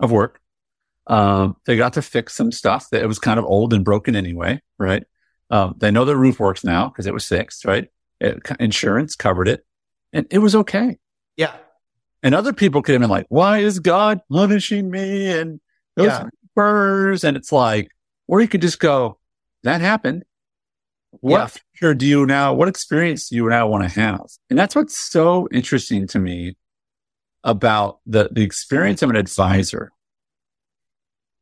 of 0.00 0.10
work. 0.10 0.40
Um, 1.06 1.56
they 1.64 1.76
got 1.76 1.94
to 1.94 2.02
fix 2.02 2.34
some 2.34 2.52
stuff 2.52 2.90
that 2.90 3.02
it 3.02 3.06
was 3.06 3.18
kind 3.18 3.38
of 3.38 3.44
old 3.46 3.72
and 3.72 3.84
broken 3.84 4.14
anyway, 4.14 4.60
right? 4.78 5.04
Um, 5.50 5.74
they 5.78 5.90
know 5.90 6.04
the 6.04 6.16
roof 6.16 6.38
works 6.38 6.62
now 6.64 6.88
because 6.88 7.06
it 7.06 7.14
was 7.14 7.26
fixed, 7.26 7.64
right? 7.64 7.88
It, 8.20 8.40
insurance 8.60 9.14
covered 9.16 9.48
it 9.48 9.64
and 10.12 10.26
it 10.30 10.38
was 10.38 10.54
okay. 10.54 10.98
Yeah. 11.36 11.54
And 12.22 12.34
other 12.34 12.52
people 12.52 12.82
could 12.82 12.92
have 12.92 13.00
been 13.00 13.08
like, 13.10 13.26
why 13.28 13.58
is 13.58 13.78
God 13.78 14.20
punishing 14.30 14.90
me? 14.90 15.30
And 15.30 15.60
those 15.96 16.06
Yeah. 16.08 16.28
birds. 16.54 17.24
And 17.24 17.36
it's 17.36 17.52
like, 17.52 17.88
or 18.26 18.40
you 18.40 18.48
could 18.48 18.60
just 18.60 18.80
go, 18.80 19.18
that 19.62 19.80
happened. 19.80 20.24
What 21.12 21.38
Yeah. 21.38 21.48
Future 21.78 21.94
do 21.94 22.06
you 22.06 22.26
now, 22.26 22.52
what 22.52 22.68
experience 22.68 23.28
do 23.28 23.36
you 23.36 23.48
now 23.48 23.66
want 23.68 23.84
to 23.84 24.00
have? 24.00 24.26
And 24.50 24.58
that's 24.58 24.74
what's 24.74 24.98
so 24.98 25.48
interesting 25.52 26.06
to 26.08 26.18
me 26.18 26.56
about 27.44 28.00
the, 28.06 28.28
the 28.32 28.42
experience 28.42 29.02
of 29.02 29.10
an 29.10 29.16
advisor 29.16 29.92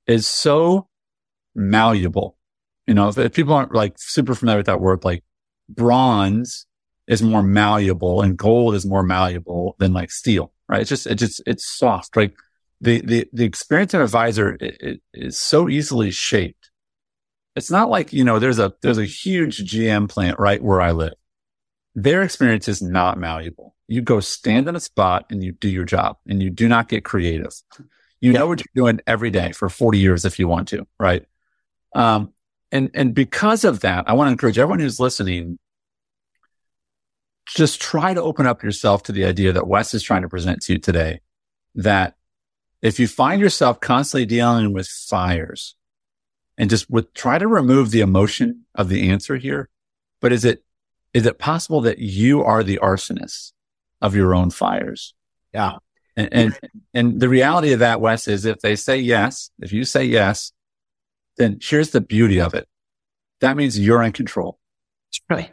is 0.06 0.26
so 0.26 0.88
malleable. 1.54 2.36
You 2.86 2.94
know, 2.94 3.08
if, 3.08 3.18
if 3.18 3.34
people 3.34 3.54
aren't 3.54 3.74
like 3.74 3.94
super 3.96 4.34
familiar 4.34 4.58
with 4.58 4.66
that 4.66 4.80
word, 4.80 5.04
like 5.04 5.24
bronze 5.68 6.66
is 7.06 7.22
more 7.22 7.42
malleable 7.42 8.22
and 8.22 8.36
gold 8.36 8.74
is 8.74 8.86
more 8.86 9.02
malleable 9.02 9.76
than 9.78 9.92
like 9.92 10.10
steel, 10.10 10.52
right? 10.68 10.82
It's 10.82 10.90
just, 10.90 11.06
it 11.06 11.16
just, 11.16 11.42
it's 11.46 11.66
soft. 11.66 12.16
Like 12.16 12.36
the, 12.80 13.00
the, 13.00 13.28
the 13.32 13.44
experience 13.44 13.94
of 13.94 14.00
an 14.00 14.04
advisor 14.04 14.58
is 15.14 15.38
so 15.38 15.68
easily 15.68 16.10
shaped. 16.10 16.65
It's 17.56 17.70
not 17.70 17.88
like, 17.88 18.12
you 18.12 18.22
know, 18.22 18.38
there's 18.38 18.58
a, 18.58 18.74
there's 18.82 18.98
a 18.98 19.04
huge 19.04 19.64
GM 19.64 20.08
plant 20.08 20.38
right 20.38 20.62
where 20.62 20.80
I 20.80 20.92
live. 20.92 21.14
Their 21.94 22.22
experience 22.22 22.68
is 22.68 22.82
not 22.82 23.18
malleable. 23.18 23.74
You 23.88 24.02
go 24.02 24.20
stand 24.20 24.68
in 24.68 24.76
a 24.76 24.80
spot 24.80 25.26
and 25.30 25.42
you 25.42 25.52
do 25.52 25.68
your 25.68 25.84
job 25.84 26.18
and 26.28 26.42
you 26.42 26.50
do 26.50 26.68
not 26.68 26.88
get 26.88 27.04
creative. 27.04 27.52
You 28.20 28.32
know 28.32 28.46
what 28.46 28.60
you're 28.60 28.84
doing 28.84 29.00
every 29.06 29.30
day 29.30 29.52
for 29.52 29.70
40 29.70 29.98
years 29.98 30.26
if 30.26 30.38
you 30.38 30.48
want 30.48 30.68
to, 30.68 30.86
right? 31.00 31.24
Um, 31.94 32.34
and, 32.72 32.90
and 32.92 33.14
because 33.14 33.64
of 33.64 33.80
that, 33.80 34.04
I 34.06 34.12
want 34.12 34.28
to 34.28 34.32
encourage 34.32 34.58
everyone 34.58 34.80
who's 34.80 35.00
listening, 35.00 35.58
just 37.46 37.80
try 37.80 38.12
to 38.12 38.22
open 38.22 38.46
up 38.46 38.62
yourself 38.62 39.04
to 39.04 39.12
the 39.12 39.24
idea 39.24 39.52
that 39.52 39.68
Wes 39.68 39.94
is 39.94 40.02
trying 40.02 40.22
to 40.22 40.28
present 40.28 40.60
to 40.62 40.74
you 40.74 40.78
today. 40.78 41.20
That 41.76 42.16
if 42.82 42.98
you 42.98 43.06
find 43.06 43.40
yourself 43.40 43.80
constantly 43.80 44.26
dealing 44.26 44.72
with 44.72 44.88
fires 44.88 45.75
and 46.58 46.70
just 46.70 46.88
with 46.90 47.12
try 47.14 47.38
to 47.38 47.46
remove 47.46 47.90
the 47.90 48.00
emotion 48.00 48.64
of 48.74 48.88
the 48.88 49.10
answer 49.10 49.36
here, 49.36 49.68
but 50.20 50.32
is 50.32 50.44
it, 50.44 50.62
is 51.12 51.26
it 51.26 51.38
possible 51.38 51.80
that 51.82 51.98
you 51.98 52.42
are 52.42 52.62
the 52.62 52.78
arsonist 52.82 53.52
of 54.00 54.14
your 54.14 54.34
own 54.34 54.50
fires? 54.50 55.14
Yeah. 55.52 55.78
And, 56.16 56.28
and, 56.32 56.58
and 56.94 57.20
the 57.20 57.28
reality 57.28 57.72
of 57.72 57.80
that, 57.80 58.00
Wes, 58.00 58.26
is 58.26 58.44
if 58.46 58.60
they 58.60 58.76
say 58.76 58.98
yes, 58.98 59.50
if 59.60 59.72
you 59.72 59.84
say 59.84 60.04
yes, 60.04 60.52
then 61.36 61.58
here's 61.60 61.90
the 61.90 62.00
beauty 62.00 62.40
of 62.40 62.54
it. 62.54 62.66
That 63.40 63.56
means 63.56 63.78
you're 63.78 64.02
in 64.02 64.12
control. 64.12 64.58
That's 65.10 65.20
right. 65.28 65.52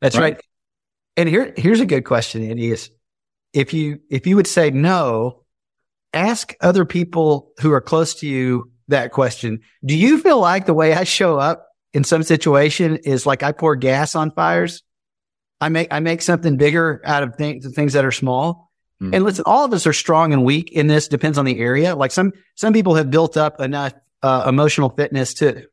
That's 0.00 0.16
Right. 0.16 0.34
right. 0.34 0.44
And 1.16 1.28
here, 1.28 1.52
here's 1.56 1.80
a 1.80 1.86
good 1.86 2.04
question, 2.04 2.42
Andy, 2.48 2.70
is 2.70 2.90
if 3.52 3.72
you, 3.72 4.00
if 4.10 4.26
you 4.26 4.36
would 4.36 4.46
say 4.46 4.70
no, 4.70 5.42
ask 6.12 6.54
other 6.60 6.84
people 6.84 7.52
who 7.60 7.72
are 7.72 7.80
close 7.80 8.14
to 8.16 8.26
you 8.26 8.70
that 8.88 9.12
question. 9.12 9.60
Do 9.84 9.96
you 9.96 10.18
feel 10.18 10.40
like 10.40 10.66
the 10.66 10.74
way 10.74 10.92
I 10.92 11.04
show 11.04 11.38
up 11.38 11.68
in 11.92 12.04
some 12.04 12.22
situation 12.22 12.96
is 12.96 13.26
like 13.26 13.42
I 13.42 13.52
pour 13.52 13.76
gas 13.76 14.14
on 14.14 14.30
fires? 14.30 14.82
I 15.60 15.68
make, 15.68 15.88
I 15.90 16.00
make 16.00 16.22
something 16.22 16.56
bigger 16.56 17.00
out 17.04 17.22
of 17.22 17.36
things, 17.36 17.66
things 17.74 17.94
that 17.94 18.04
are 18.04 18.12
small. 18.12 18.70
Hmm. 19.00 19.14
And 19.14 19.24
listen, 19.24 19.44
all 19.46 19.64
of 19.64 19.72
us 19.72 19.86
are 19.86 19.92
strong 19.92 20.32
and 20.32 20.44
weak 20.44 20.72
in 20.72 20.86
this 20.86 21.08
depends 21.08 21.38
on 21.38 21.44
the 21.44 21.58
area. 21.58 21.94
Like 21.94 22.10
some, 22.10 22.32
some 22.54 22.72
people 22.72 22.96
have 22.96 23.10
built 23.10 23.36
up 23.36 23.60
enough, 23.60 23.94
uh, 24.22 24.44
emotional 24.48 24.90
fitness 24.90 25.34
to, 25.34 25.66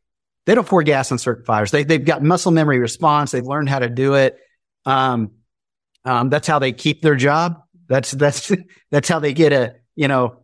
they 0.46 0.56
don't 0.56 0.68
pour 0.68 0.84
gas 0.84 1.12
on 1.12 1.18
certain 1.18 1.46
fires. 1.46 1.72
They, 1.72 1.84
they've 1.84 2.04
got 2.04 2.24
muscle 2.24 2.52
memory 2.52 2.80
response. 2.80 3.32
They've 3.32 3.46
learned 3.46 3.70
how 3.70 3.80
to 3.80 3.90
do 3.90 4.16
it. 4.16 4.38
Um, 4.86 5.32
um, 6.04 6.30
that's 6.30 6.48
how 6.48 6.60
they 6.60 6.72
keep 6.72 7.02
their 7.02 7.16
job. 7.16 7.62
That's, 7.88 8.12
that's, 8.12 8.52
that's 8.92 9.10
how 9.10 9.20
they 9.20 9.34
get 9.34 9.54
a, 9.54 9.76
you 9.96 10.08
know, 10.08 10.38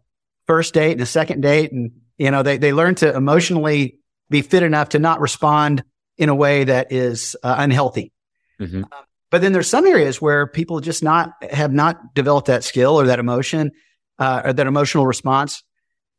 first 0.46 0.74
date 0.74 0.94
and 0.94 1.02
a 1.02 1.06
second 1.06 1.42
date. 1.42 1.72
And, 1.72 1.92
you 2.18 2.32
know, 2.32 2.44
they, 2.44 2.58
they 2.58 2.74
learn 2.74 2.96
to 2.96 3.16
emotionally 3.16 4.00
be 4.30 4.42
fit 4.42 4.64
enough 4.64 4.90
to 4.90 5.00
not 5.00 5.22
respond 5.22 5.84
in 6.18 6.30
a 6.30 6.36
way 6.36 6.64
that 6.64 6.92
is 6.92 7.36
uh, 7.44 7.56
unhealthy. 7.60 8.12
Mm-hmm. 8.60 8.84
Um, 8.84 8.90
but 9.30 9.42
then 9.42 9.52
there's 9.52 9.70
some 9.70 9.86
areas 9.86 10.22
where 10.22 10.48
people 10.48 10.80
just 10.80 11.04
not 11.04 11.34
have 11.52 11.74
not 11.74 12.14
developed 12.14 12.48
that 12.48 12.64
skill 12.64 13.00
or 13.00 13.08
that 13.08 13.20
emotion, 13.20 13.72
uh, 14.20 14.42
or 14.46 14.54
that 14.54 14.68
emotional 14.68 15.06
response 15.06 15.64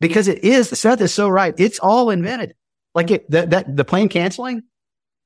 because 0.01 0.29
it 0.29 0.45
is, 0.45 0.69
Seth 0.69 1.01
is 1.01 1.13
so 1.13 1.29
right. 1.29 1.55
It's 1.59 1.79
all 1.79 2.11
invented. 2.11 2.55
Like 2.95 3.11
it, 3.11 3.31
that, 3.31 3.51
that, 3.51 3.77
the 3.77 3.85
plane 3.85 4.09
canceling, 4.09 4.63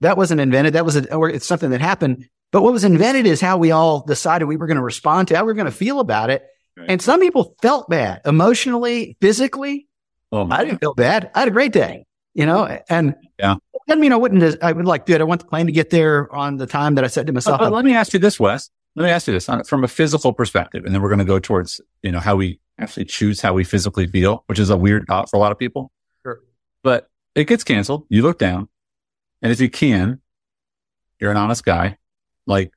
that 0.01 0.17
wasn't 0.17 0.41
invented. 0.41 0.75
That 0.75 0.85
was 0.85 0.97
a, 0.97 1.15
or 1.15 1.29
it's 1.29 1.47
something 1.47 1.71
that 1.71 1.81
happened. 1.81 2.29
But 2.51 2.63
what 2.63 2.73
was 2.73 2.85
invented 2.85 3.27
is 3.27 3.41
how 3.41 3.57
we 3.57 3.71
all 3.71 4.05
decided 4.05 4.45
we 4.45 4.57
were 4.57 4.67
going 4.67 4.77
to 4.77 4.83
respond 4.83 5.29
to, 5.29 5.37
how 5.37 5.43
we 5.43 5.49
were 5.49 5.55
going 5.55 5.67
to 5.67 5.73
feel 5.73 6.01
about 6.01 6.31
it. 6.31 6.45
Right. 6.77 6.91
And 6.91 7.03
some 7.03 7.21
people 7.21 7.55
felt 7.63 7.89
bad 7.89 8.23
emotionally, 8.25 9.17
physically. 9.21 9.87
Oh, 10.33 10.49
I 10.51 10.65
didn't 10.65 10.79
feel 10.79 10.95
bad. 10.95 11.31
I 11.35 11.41
had 11.41 11.49
a 11.49 11.53
great 11.53 11.73
day, 11.73 12.07
you 12.35 12.47
know, 12.47 12.79
and 12.89 13.15
yeah. 13.39 13.57
I 13.89 13.95
mean, 13.97 14.13
I 14.13 14.17
wouldn't, 14.17 14.63
I 14.63 14.73
would 14.73 14.87
like, 14.87 15.05
dude, 15.05 15.21
I 15.21 15.25
want 15.25 15.43
the 15.43 15.47
plane 15.47 15.67
to 15.67 15.73
get 15.73 15.91
there 15.91 16.33
on 16.35 16.57
the 16.57 16.67
time 16.67 16.95
that 16.95 17.05
I 17.05 17.09
said 17.09 17.27
to 17.27 17.33
myself. 17.33 17.61
Uh, 17.61 17.65
uh, 17.65 17.67
but, 17.67 17.71
but 17.71 17.77
let 17.77 17.85
me 17.85 17.95
ask 17.95 18.13
you 18.13 18.19
this, 18.19 18.41
Wes. 18.41 18.71
Let 18.97 19.05
me 19.05 19.11
ask 19.11 19.27
you 19.27 19.33
this 19.35 19.49
uh, 19.49 19.63
from 19.63 19.85
a 19.85 19.89
physical 19.89 20.33
perspective, 20.33 20.85
and 20.85 20.95
then 20.95 21.03
we're 21.03 21.09
going 21.09 21.19
to 21.19 21.25
go 21.25 21.39
towards, 21.39 21.81
you 22.03 22.11
know, 22.13 22.21
how 22.21 22.37
we 22.37 22.61
actually 22.79 23.05
choose 23.05 23.41
how 23.41 23.53
we 23.53 23.65
physically 23.65 24.07
feel, 24.07 24.45
which 24.47 24.59
is 24.59 24.71
a 24.71 24.77
weird 24.77 25.07
thought 25.07 25.29
for 25.31 25.37
a 25.37 25.39
lot 25.39 25.53
of 25.53 25.59
people. 25.59 25.91
Sure. 26.23 26.41
But 26.83 27.11
it 27.35 27.45
gets 27.45 27.65
canceled. 27.65 28.07
You 28.09 28.23
look 28.23 28.39
down 28.39 28.69
and 29.43 29.53
if 29.53 29.61
you 29.61 29.69
can, 29.69 30.21
you're 31.21 31.31
an 31.31 31.37
honest 31.37 31.65
guy. 31.65 31.99
Like, 32.47 32.73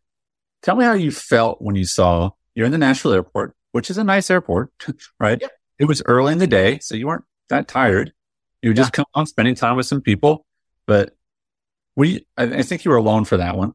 tell 0.61 0.75
me 0.75 0.85
how 0.85 0.93
you 0.93 1.11
felt 1.11 1.61
when 1.61 1.75
you 1.75 1.85
saw 1.85 2.31
you're 2.55 2.65
in 2.65 2.71
the 2.71 2.77
Nashville 2.77 3.13
airport, 3.13 3.55
which 3.71 3.89
is 3.89 3.97
a 3.97 4.03
nice 4.03 4.29
airport, 4.29 4.71
right? 5.19 5.39
Yep. 5.39 5.51
It 5.79 5.85
was 5.85 6.01
early 6.05 6.33
in 6.33 6.39
the 6.39 6.47
day. 6.47 6.79
So 6.79 6.95
you 6.95 7.07
weren't 7.07 7.25
that 7.49 7.67
tired. 7.67 8.13
You 8.61 8.69
were 8.69 8.73
yeah. 8.73 8.81
just 8.81 8.93
come 8.93 9.05
on 9.13 9.25
spending 9.25 9.55
time 9.55 9.75
with 9.77 9.85
some 9.85 10.01
people, 10.01 10.45
but 10.87 11.15
we, 11.95 12.25
I, 12.37 12.43
I 12.43 12.61
think 12.63 12.85
you 12.85 12.91
were 12.91 12.97
alone 12.97 13.25
for 13.25 13.37
that 13.37 13.55
one. 13.55 13.73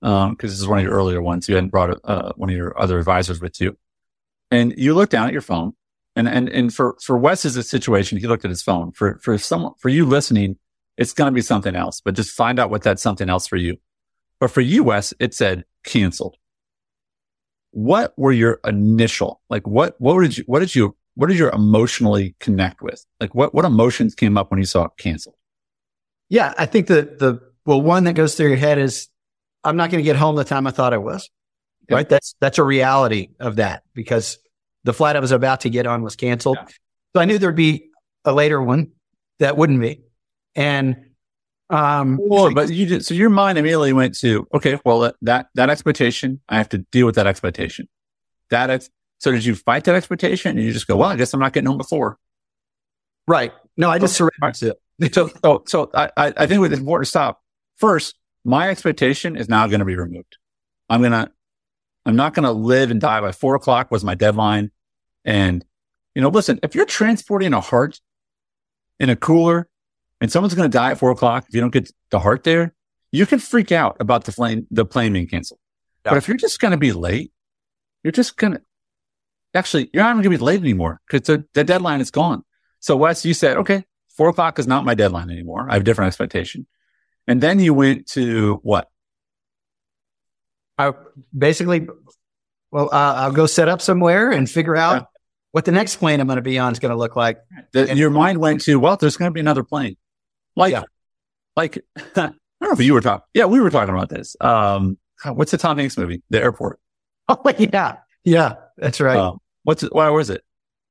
Um, 0.00 0.36
cause 0.36 0.50
this 0.50 0.60
is 0.60 0.68
one 0.68 0.78
of 0.78 0.84
your 0.84 0.92
earlier 0.92 1.20
ones. 1.20 1.48
You 1.48 1.56
hadn't 1.56 1.70
brought, 1.70 1.98
uh, 2.04 2.32
one 2.36 2.50
of 2.50 2.56
your 2.56 2.80
other 2.80 2.98
advisors 2.98 3.40
with 3.40 3.60
you 3.60 3.76
and 4.50 4.72
you 4.76 4.94
look 4.94 5.10
down 5.10 5.26
at 5.26 5.32
your 5.32 5.42
phone 5.42 5.72
and, 6.14 6.28
and, 6.28 6.48
and 6.48 6.74
for, 6.74 6.96
for 7.02 7.16
Wes's 7.16 7.68
situation, 7.68 8.18
he 8.18 8.26
looked 8.26 8.44
at 8.44 8.50
his 8.50 8.62
phone. 8.62 8.92
For, 8.92 9.18
for 9.22 9.38
someone, 9.38 9.74
for 9.78 9.88
you 9.88 10.04
listening, 10.04 10.56
it's 10.96 11.12
going 11.12 11.30
to 11.30 11.34
be 11.34 11.42
something 11.42 11.76
else, 11.76 12.00
but 12.00 12.14
just 12.14 12.30
find 12.30 12.58
out 12.58 12.70
what 12.70 12.82
that 12.82 12.98
something 12.98 13.28
else 13.28 13.46
for 13.46 13.56
you. 13.56 13.76
But 14.40 14.50
for 14.50 14.60
you, 14.60 14.82
Wes, 14.82 15.14
it 15.20 15.34
said 15.34 15.64
canceled. 15.84 16.36
What 17.70 18.18
were 18.18 18.32
your 18.32 18.60
initial, 18.64 19.40
like 19.48 19.66
what, 19.66 19.94
what 20.00 20.20
did 20.20 20.38
you, 20.38 20.44
what 20.46 20.60
did 20.60 20.74
you, 20.74 20.96
what 21.18 21.26
did 21.26 21.36
you 21.36 21.50
emotionally 21.50 22.36
connect 22.38 22.80
with? 22.80 23.04
Like 23.18 23.34
what, 23.34 23.52
what 23.52 23.64
emotions 23.64 24.14
came 24.14 24.38
up 24.38 24.52
when 24.52 24.60
you 24.60 24.64
saw 24.64 24.84
it 24.84 24.92
canceled? 24.98 25.34
Yeah. 26.28 26.54
I 26.56 26.64
think 26.64 26.86
that 26.86 27.18
the, 27.18 27.40
well, 27.66 27.82
one 27.82 28.04
that 28.04 28.12
goes 28.12 28.36
through 28.36 28.50
your 28.50 28.56
head 28.56 28.78
is 28.78 29.08
I'm 29.64 29.76
not 29.76 29.90
going 29.90 29.98
to 29.98 30.04
get 30.04 30.14
home 30.14 30.36
the 30.36 30.44
time 30.44 30.68
I 30.68 30.70
thought 30.70 30.94
I 30.94 30.98
was. 30.98 31.28
Right. 31.90 32.08
That's, 32.08 32.36
that's 32.38 32.58
a 32.58 32.62
reality 32.62 33.30
of 33.40 33.56
that 33.56 33.82
because 33.94 34.38
the 34.84 34.92
flight 34.92 35.16
I 35.16 35.18
was 35.18 35.32
about 35.32 35.62
to 35.62 35.70
get 35.70 35.88
on 35.88 36.02
was 36.02 36.14
canceled. 36.14 36.56
Yeah. 36.60 36.68
So 37.16 37.20
I 37.20 37.24
knew 37.24 37.36
there'd 37.38 37.56
be 37.56 37.90
a 38.24 38.32
later 38.32 38.62
one 38.62 38.92
that 39.40 39.56
wouldn't 39.56 39.80
be. 39.80 40.02
And, 40.54 41.04
um, 41.68 42.20
well, 42.22 42.54
but 42.54 42.70
you 42.70 42.86
did, 42.86 43.04
so 43.04 43.14
your 43.14 43.28
mind 43.28 43.58
immediately 43.58 43.92
went 43.92 44.16
to, 44.18 44.46
okay, 44.54 44.78
well, 44.84 45.12
that, 45.22 45.48
that 45.56 45.68
expectation, 45.68 46.40
I 46.48 46.58
have 46.58 46.68
to 46.68 46.78
deal 46.78 47.06
with 47.06 47.16
that 47.16 47.26
expectation. 47.26 47.88
That, 48.50 48.70
is, 48.70 48.88
so 49.18 49.32
did 49.32 49.44
you 49.44 49.54
fight 49.54 49.84
that 49.84 49.94
expectation 49.94 50.56
and 50.56 50.64
you 50.64 50.72
just 50.72 50.86
go, 50.86 50.96
well, 50.96 51.08
I 51.08 51.16
guess 51.16 51.34
I'm 51.34 51.40
not 51.40 51.52
getting 51.52 51.66
home 51.66 51.78
before. 51.78 52.18
Right. 53.26 53.52
No, 53.76 53.90
I 53.90 53.98
just 53.98 54.16
surrendered 54.16 54.54
to 54.56 54.70
it. 54.70 54.80
So, 55.14 55.30
so, 55.44 55.62
so 55.64 55.90
I, 55.94 56.10
I 56.16 56.46
think 56.48 56.64
it's 56.64 56.76
important 56.76 57.06
to 57.06 57.08
stop. 57.08 57.40
First, 57.76 58.16
my 58.44 58.68
expectation 58.68 59.36
is 59.36 59.48
now 59.48 59.68
going 59.68 59.78
to 59.78 59.84
be 59.84 59.94
removed. 59.94 60.38
I'm 60.88 61.00
going 61.00 61.12
to, 61.12 61.30
I'm 62.04 62.16
not 62.16 62.34
going 62.34 62.44
to 62.44 62.50
live 62.50 62.90
and 62.90 63.00
die 63.00 63.20
by 63.20 63.30
four 63.30 63.54
o'clock 63.54 63.92
was 63.92 64.02
my 64.02 64.16
deadline. 64.16 64.72
And, 65.24 65.64
you 66.16 66.22
know, 66.22 66.30
listen, 66.30 66.58
if 66.64 66.74
you're 66.74 66.84
transporting 66.84 67.52
a 67.52 67.60
heart 67.60 68.00
in 68.98 69.08
a 69.08 69.14
cooler 69.14 69.68
and 70.20 70.32
someone's 70.32 70.54
going 70.54 70.68
to 70.68 70.76
die 70.76 70.90
at 70.90 70.98
four 70.98 71.12
o'clock, 71.12 71.44
if 71.48 71.54
you 71.54 71.60
don't 71.60 71.72
get 71.72 71.92
the 72.10 72.18
heart 72.18 72.42
there, 72.42 72.74
you 73.12 73.24
can 73.24 73.38
freak 73.38 73.70
out 73.70 73.96
about 74.00 74.24
the 74.24 74.32
plane, 74.32 74.66
the 74.72 74.84
plane 74.84 75.12
being 75.12 75.28
canceled. 75.28 75.60
Yeah. 76.04 76.10
But 76.10 76.18
if 76.18 76.26
you're 76.26 76.36
just 76.36 76.58
going 76.58 76.72
to 76.72 76.78
be 76.78 76.90
late, 76.90 77.30
you're 78.02 78.10
just 78.10 78.36
going 78.36 78.54
to, 78.54 78.62
actually, 79.54 79.90
you're 79.92 80.02
not 80.02 80.12
going 80.12 80.24
to 80.24 80.30
be 80.30 80.36
late 80.38 80.60
anymore 80.60 81.00
because 81.06 81.26
the, 81.26 81.44
the 81.54 81.64
deadline 81.64 82.00
is 82.00 82.10
gone. 82.10 82.44
So 82.80 82.96
Wes, 82.96 83.24
you 83.24 83.34
said, 83.34 83.56
okay, 83.58 83.84
four 84.08 84.28
o'clock 84.28 84.58
is 84.58 84.66
not 84.66 84.84
my 84.84 84.94
deadline 84.94 85.30
anymore. 85.30 85.68
I 85.68 85.74
have 85.74 85.82
a 85.82 85.84
different 85.84 86.08
expectation. 86.08 86.66
And 87.26 87.40
then 87.40 87.60
you 87.60 87.74
went 87.74 88.06
to 88.08 88.60
what? 88.62 88.88
I 90.78 90.92
basically, 91.36 91.88
well, 92.70 92.88
uh, 92.92 93.14
I'll 93.16 93.32
go 93.32 93.46
set 93.46 93.68
up 93.68 93.82
somewhere 93.82 94.30
and 94.30 94.48
figure 94.48 94.76
out 94.76 94.94
yeah. 94.94 95.06
what 95.52 95.64
the 95.64 95.72
next 95.72 95.96
plane 95.96 96.20
I'm 96.20 96.26
going 96.26 96.36
to 96.36 96.42
be 96.42 96.58
on 96.58 96.72
is 96.72 96.78
going 96.78 96.90
to 96.90 96.96
look 96.96 97.16
like. 97.16 97.40
The, 97.72 97.88
and 97.88 97.98
your 97.98 98.10
mind 98.10 98.38
went 98.38 98.62
to, 98.62 98.78
well, 98.78 98.96
there's 98.96 99.16
going 99.16 99.30
to 99.30 99.34
be 99.34 99.40
another 99.40 99.64
plane. 99.64 99.96
Like, 100.56 100.72
yeah. 100.72 100.84
like, 101.56 101.78
I 101.96 102.02
don't 102.14 102.36
know 102.60 102.70
if 102.72 102.80
you 102.80 102.94
were 102.94 103.00
talking. 103.00 103.24
Yeah, 103.34 103.46
we 103.46 103.60
were 103.60 103.70
talking 103.70 103.94
about 103.94 104.08
this. 104.08 104.36
Um, 104.40 104.98
what's 105.24 105.50
the 105.50 105.58
Tom 105.58 105.78
Hanks 105.78 105.96
movie? 105.96 106.22
The 106.30 106.40
airport. 106.42 106.80
Oh, 107.30 107.42
yeah. 107.58 107.96
Yeah, 108.24 108.54
that's 108.78 109.00
right. 109.00 109.16
Uh, 109.16 109.34
what's 109.64 109.82
it? 109.82 109.94
Why 109.94 110.08
was 110.10 110.30
it? 110.30 110.42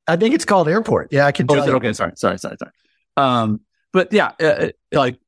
I 0.07 0.15
think 0.15 0.35
it's 0.35 0.45
called 0.45 0.67
Airport. 0.67 1.11
Yeah, 1.11 1.25
I 1.25 1.31
can. 1.31 1.47
Oh, 1.49 1.55
okay. 1.55 1.93
Sorry, 1.93 2.11
sorry, 2.15 2.37
sorry, 2.37 2.57
sorry. 2.57 2.71
Um, 3.17 3.61
but 3.91 4.13
yeah, 4.13 4.31
uh, 4.39 4.45
uh 4.45 4.69
like 4.91 5.19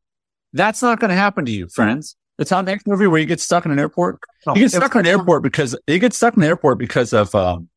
that's 0.54 0.82
not 0.82 1.00
going 1.00 1.10
to 1.10 1.16
happen 1.16 1.46
to 1.46 1.52
you, 1.52 1.68
friends. 1.68 2.16
The 2.38 2.46
Tom 2.46 2.66
Hanks 2.66 2.88
movie 2.88 3.08
where 3.08 3.20
you 3.20 3.26
get 3.26 3.42
stuck 3.42 3.66
in 3.66 3.72
an 3.72 3.80
airport. 3.80 4.20
Oh, 4.48 4.56
you 4.56 4.62
get 4.62 4.72
stuck 4.72 4.96
in 4.96 5.02
an 5.02 5.08
airport 5.08 5.44
because 5.44 5.76
you 5.88 6.00
get 6.00 6.14
stuck 6.14 6.36
in 6.36 6.42
the 6.42 6.48
airport 6.48 6.78
because 6.78 7.12
of 7.12 7.36
um, 7.36 7.68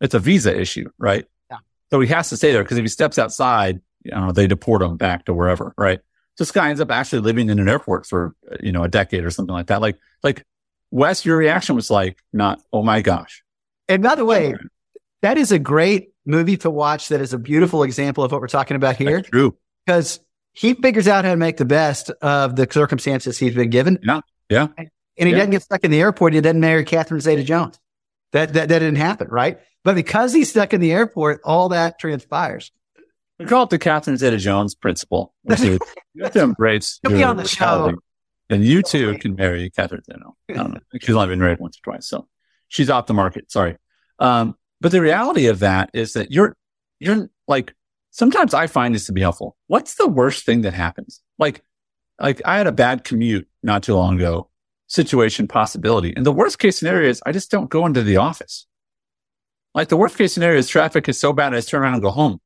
it's 0.00 0.14
a 0.14 0.18
visa 0.18 0.58
issue, 0.58 0.88
right? 0.98 1.26
Yeah. 1.50 1.58
So 1.90 2.00
he 2.00 2.08
has 2.08 2.30
to 2.30 2.36
stay 2.36 2.52
there 2.52 2.62
because 2.62 2.78
if 2.78 2.84
he 2.84 2.88
steps 2.88 3.18
outside, 3.18 3.80
you 4.02 4.12
know, 4.12 4.32
they 4.32 4.46
deport 4.46 4.80
him 4.80 4.96
back 4.96 5.26
to 5.26 5.34
wherever, 5.34 5.74
right? 5.76 6.00
So 6.36 6.44
this 6.44 6.52
guy 6.52 6.70
ends 6.70 6.80
up 6.80 6.90
actually 6.90 7.20
living 7.20 7.50
in 7.50 7.58
an 7.58 7.68
airport 7.68 8.06
for 8.06 8.34
you 8.62 8.72
know 8.72 8.84
a 8.84 8.88
decade 8.88 9.24
or 9.24 9.30
something 9.30 9.52
like 9.52 9.66
that. 9.66 9.82
Like 9.82 9.98
like 10.22 10.44
Wes, 10.90 11.24
your 11.24 11.36
reaction 11.36 11.76
was 11.76 11.90
like 11.90 12.18
not, 12.32 12.60
oh 12.72 12.82
my 12.82 13.02
gosh. 13.02 13.42
And 13.88 14.02
by 14.02 14.14
the 14.14 14.24
way, 14.24 14.54
that 15.22 15.38
is 15.38 15.52
a 15.52 15.58
great 15.58 16.12
movie 16.26 16.56
to 16.58 16.70
watch. 16.70 17.08
That 17.08 17.20
is 17.20 17.32
a 17.32 17.38
beautiful 17.38 17.82
example 17.82 18.22
of 18.22 18.32
what 18.32 18.40
we're 18.40 18.48
talking 18.48 18.76
about 18.76 18.96
here. 18.96 19.16
That's 19.16 19.30
true. 19.30 19.56
Because 19.86 20.20
he 20.52 20.74
figures 20.74 21.08
out 21.08 21.24
how 21.24 21.32
to 21.32 21.36
make 21.36 21.56
the 21.56 21.64
best 21.64 22.10
of 22.22 22.56
the 22.56 22.68
circumstances 22.70 23.38
he's 23.38 23.54
been 23.54 23.70
given. 23.70 23.98
Yeah. 24.02 24.20
Yeah. 24.50 24.68
And 24.76 24.88
he 25.16 25.30
yeah. 25.30 25.36
doesn't 25.36 25.50
get 25.50 25.62
stuck 25.62 25.84
in 25.84 25.90
the 25.90 26.00
airport. 26.00 26.34
He 26.34 26.40
doesn't 26.40 26.60
marry 26.60 26.84
Catherine 26.84 27.20
Zeta 27.20 27.42
Jones. 27.42 27.78
That, 28.32 28.52
that, 28.52 28.68
that 28.68 28.78
didn't 28.80 28.96
happen. 28.96 29.28
Right. 29.28 29.58
But 29.84 29.94
because 29.94 30.32
he's 30.32 30.50
stuck 30.50 30.74
in 30.74 30.80
the 30.80 30.92
airport, 30.92 31.40
all 31.44 31.70
that 31.70 31.98
transpires. 31.98 32.70
We 33.38 33.46
call 33.46 33.62
it 33.62 33.70
the 33.70 33.78
Catherine 33.78 34.16
Zeta 34.16 34.36
Jones 34.36 34.74
principle. 34.74 35.32
you 35.44 35.78
have 36.20 36.32
to 36.32 36.42
embrace 36.42 36.98
He'll 37.02 37.16
be 37.16 37.22
on 37.22 37.36
the 37.36 37.46
show. 37.46 37.94
And 38.50 38.64
you 38.64 38.82
too 38.82 39.16
can 39.18 39.34
marry 39.36 39.70
Catherine 39.70 40.02
Zeta. 40.04 40.20
I 40.50 40.52
don't 40.54 40.74
know. 40.74 40.80
She's 41.00 41.14
only 41.14 41.28
been 41.28 41.38
married 41.38 41.60
once 41.60 41.78
or 41.78 41.92
twice. 41.92 42.08
So 42.08 42.26
she's 42.68 42.90
off 42.90 43.06
the 43.06 43.14
market. 43.14 43.50
Sorry. 43.50 43.76
Um, 44.18 44.56
but 44.80 44.92
the 44.92 45.00
reality 45.00 45.46
of 45.46 45.58
that 45.60 45.90
is 45.92 46.12
that 46.12 46.30
you're, 46.30 46.56
you're 47.00 47.28
like, 47.46 47.74
sometimes 48.10 48.54
I 48.54 48.66
find 48.66 48.94
this 48.94 49.06
to 49.06 49.12
be 49.12 49.20
helpful. 49.20 49.56
What's 49.66 49.94
the 49.94 50.06
worst 50.06 50.44
thing 50.46 50.62
that 50.62 50.74
happens? 50.74 51.20
Like, 51.38 51.62
like 52.20 52.42
I 52.44 52.58
had 52.58 52.66
a 52.66 52.72
bad 52.72 53.04
commute 53.04 53.48
not 53.62 53.82
too 53.82 53.94
long 53.94 54.16
ago, 54.16 54.50
situation 54.86 55.48
possibility. 55.48 56.12
And 56.16 56.24
the 56.24 56.32
worst 56.32 56.58
case 56.58 56.78
scenario 56.78 57.08
is 57.08 57.22
I 57.26 57.32
just 57.32 57.50
don't 57.50 57.70
go 57.70 57.86
into 57.86 58.02
the 58.02 58.16
office. 58.16 58.66
Like 59.74 59.88
the 59.88 59.96
worst 59.96 60.16
case 60.16 60.32
scenario 60.32 60.58
is 60.58 60.68
traffic 60.68 61.08
is 61.08 61.18
so 61.18 61.32
bad, 61.32 61.52
I 61.52 61.58
just 61.58 61.68
turn 61.68 61.82
around 61.82 61.94
and 61.94 62.02
go 62.02 62.10
home. 62.10 62.40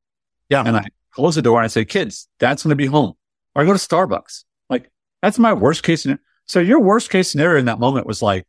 Yeah. 0.49 0.63
And 0.65 0.77
I 0.77 0.85
close 1.11 1.35
the 1.35 1.41
door 1.41 1.59
and 1.59 1.65
I 1.65 1.67
say, 1.67 1.85
kids, 1.85 2.27
dad's 2.39 2.63
going 2.63 2.69
to 2.69 2.75
be 2.75 2.85
home. 2.85 3.13
Or 3.55 3.63
I 3.63 3.65
go 3.65 3.73
to 3.73 3.79
Starbucks. 3.79 4.43
Like 4.69 4.91
that's 5.21 5.39
my 5.39 5.53
worst 5.53 5.83
case 5.83 6.03
scenario. 6.03 6.21
So 6.45 6.59
your 6.59 6.79
worst 6.79 7.09
case 7.09 7.31
scenario 7.31 7.59
in 7.59 7.65
that 7.65 7.79
moment 7.79 8.05
was 8.05 8.21
like, 8.21 8.45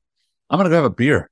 I'm 0.51 0.59
going 0.59 0.65
to 0.65 0.71
go 0.71 0.77
have 0.77 0.85
a 0.85 0.91
beer. 0.91 1.31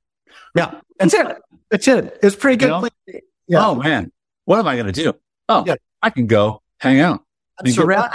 Yeah. 0.55 0.79
That's 0.99 1.13
it. 1.13 1.37
That's 1.69 1.87
it. 1.87 2.19
It's 2.21 2.35
pretty 2.35 2.57
good. 2.57 2.67
You 2.67 3.13
know? 3.13 3.19
yeah. 3.47 3.67
Oh 3.67 3.75
man, 3.75 4.11
what 4.45 4.59
am 4.59 4.67
I 4.67 4.75
going 4.75 4.91
to 4.91 5.03
do? 5.03 5.13
Oh, 5.49 5.63
yeah. 5.65 5.75
I 6.01 6.09
can 6.09 6.27
go 6.27 6.61
hang 6.79 6.99
out. 6.99 7.23
Surround 7.65 8.11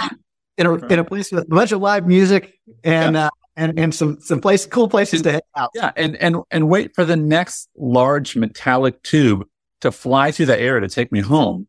in 0.57 0.65
a, 0.65 0.73
in 0.87 0.99
a 0.99 1.03
place 1.03 1.31
with 1.31 1.43
a 1.43 1.47
bunch 1.47 1.71
of 1.71 1.81
live 1.81 2.07
music 2.07 2.59
and, 2.83 3.15
yeah. 3.15 3.27
uh, 3.27 3.29
and, 3.55 3.79
and 3.79 3.95
some, 3.95 4.19
some 4.21 4.41
place, 4.41 4.65
cool 4.65 4.87
places 4.87 5.21
to 5.23 5.31
hang 5.33 5.41
out. 5.55 5.71
Yeah. 5.75 5.91
And, 5.95 6.15
and, 6.17 6.37
and 6.51 6.69
wait 6.69 6.95
for 6.95 7.05
the 7.05 7.15
next 7.15 7.69
large 7.77 8.35
metallic 8.35 9.01
tube 9.03 9.45
to 9.81 9.91
fly 9.91 10.31
through 10.31 10.47
the 10.47 10.59
air 10.59 10.79
to 10.79 10.87
take 10.87 11.11
me 11.11 11.21
home 11.21 11.67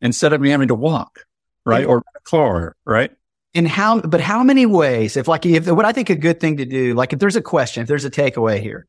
instead 0.00 0.32
of 0.32 0.40
me 0.40 0.50
having 0.50 0.68
to 0.68 0.74
walk. 0.74 1.24
Right. 1.64 1.84
or 1.84 1.98
a 1.98 2.20
car. 2.20 2.74
Right. 2.84 3.12
in 3.54 3.66
how, 3.66 4.00
but 4.00 4.20
how 4.20 4.42
many 4.42 4.66
ways, 4.66 5.16
if 5.16 5.28
like, 5.28 5.44
if 5.46 5.68
what 5.68 5.84
I 5.84 5.92
think 5.92 6.10
a 6.10 6.14
good 6.14 6.40
thing 6.40 6.56
to 6.58 6.64
do, 6.64 6.94
like 6.94 7.12
if 7.12 7.18
there's 7.18 7.36
a 7.36 7.42
question, 7.42 7.82
if 7.82 7.88
there's 7.88 8.04
a 8.04 8.10
takeaway 8.10 8.60
here 8.60 8.86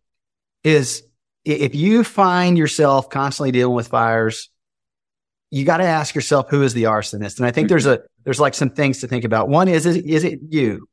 is 0.63 1.03
if 1.43 1.73
you 1.73 2.03
find 2.03 2.57
yourself 2.57 3.09
constantly 3.09 3.51
dealing 3.51 3.75
with 3.75 3.87
fires, 3.87 4.49
you 5.49 5.65
got 5.65 5.77
to 5.77 5.83
ask 5.83 6.15
yourself, 6.15 6.49
who 6.49 6.63
is 6.63 6.73
the 6.73 6.83
arsonist? 6.83 7.37
And 7.37 7.45
I 7.45 7.51
think 7.51 7.67
there's 7.67 7.85
a, 7.85 8.01
there's 8.23 8.39
like 8.39 8.53
some 8.53 8.69
things 8.69 9.01
to 9.01 9.07
think 9.07 9.25
about. 9.25 9.49
One 9.49 9.67
is, 9.67 9.85
is, 9.85 9.97
is 9.97 10.23
it 10.23 10.39
you? 10.49 10.87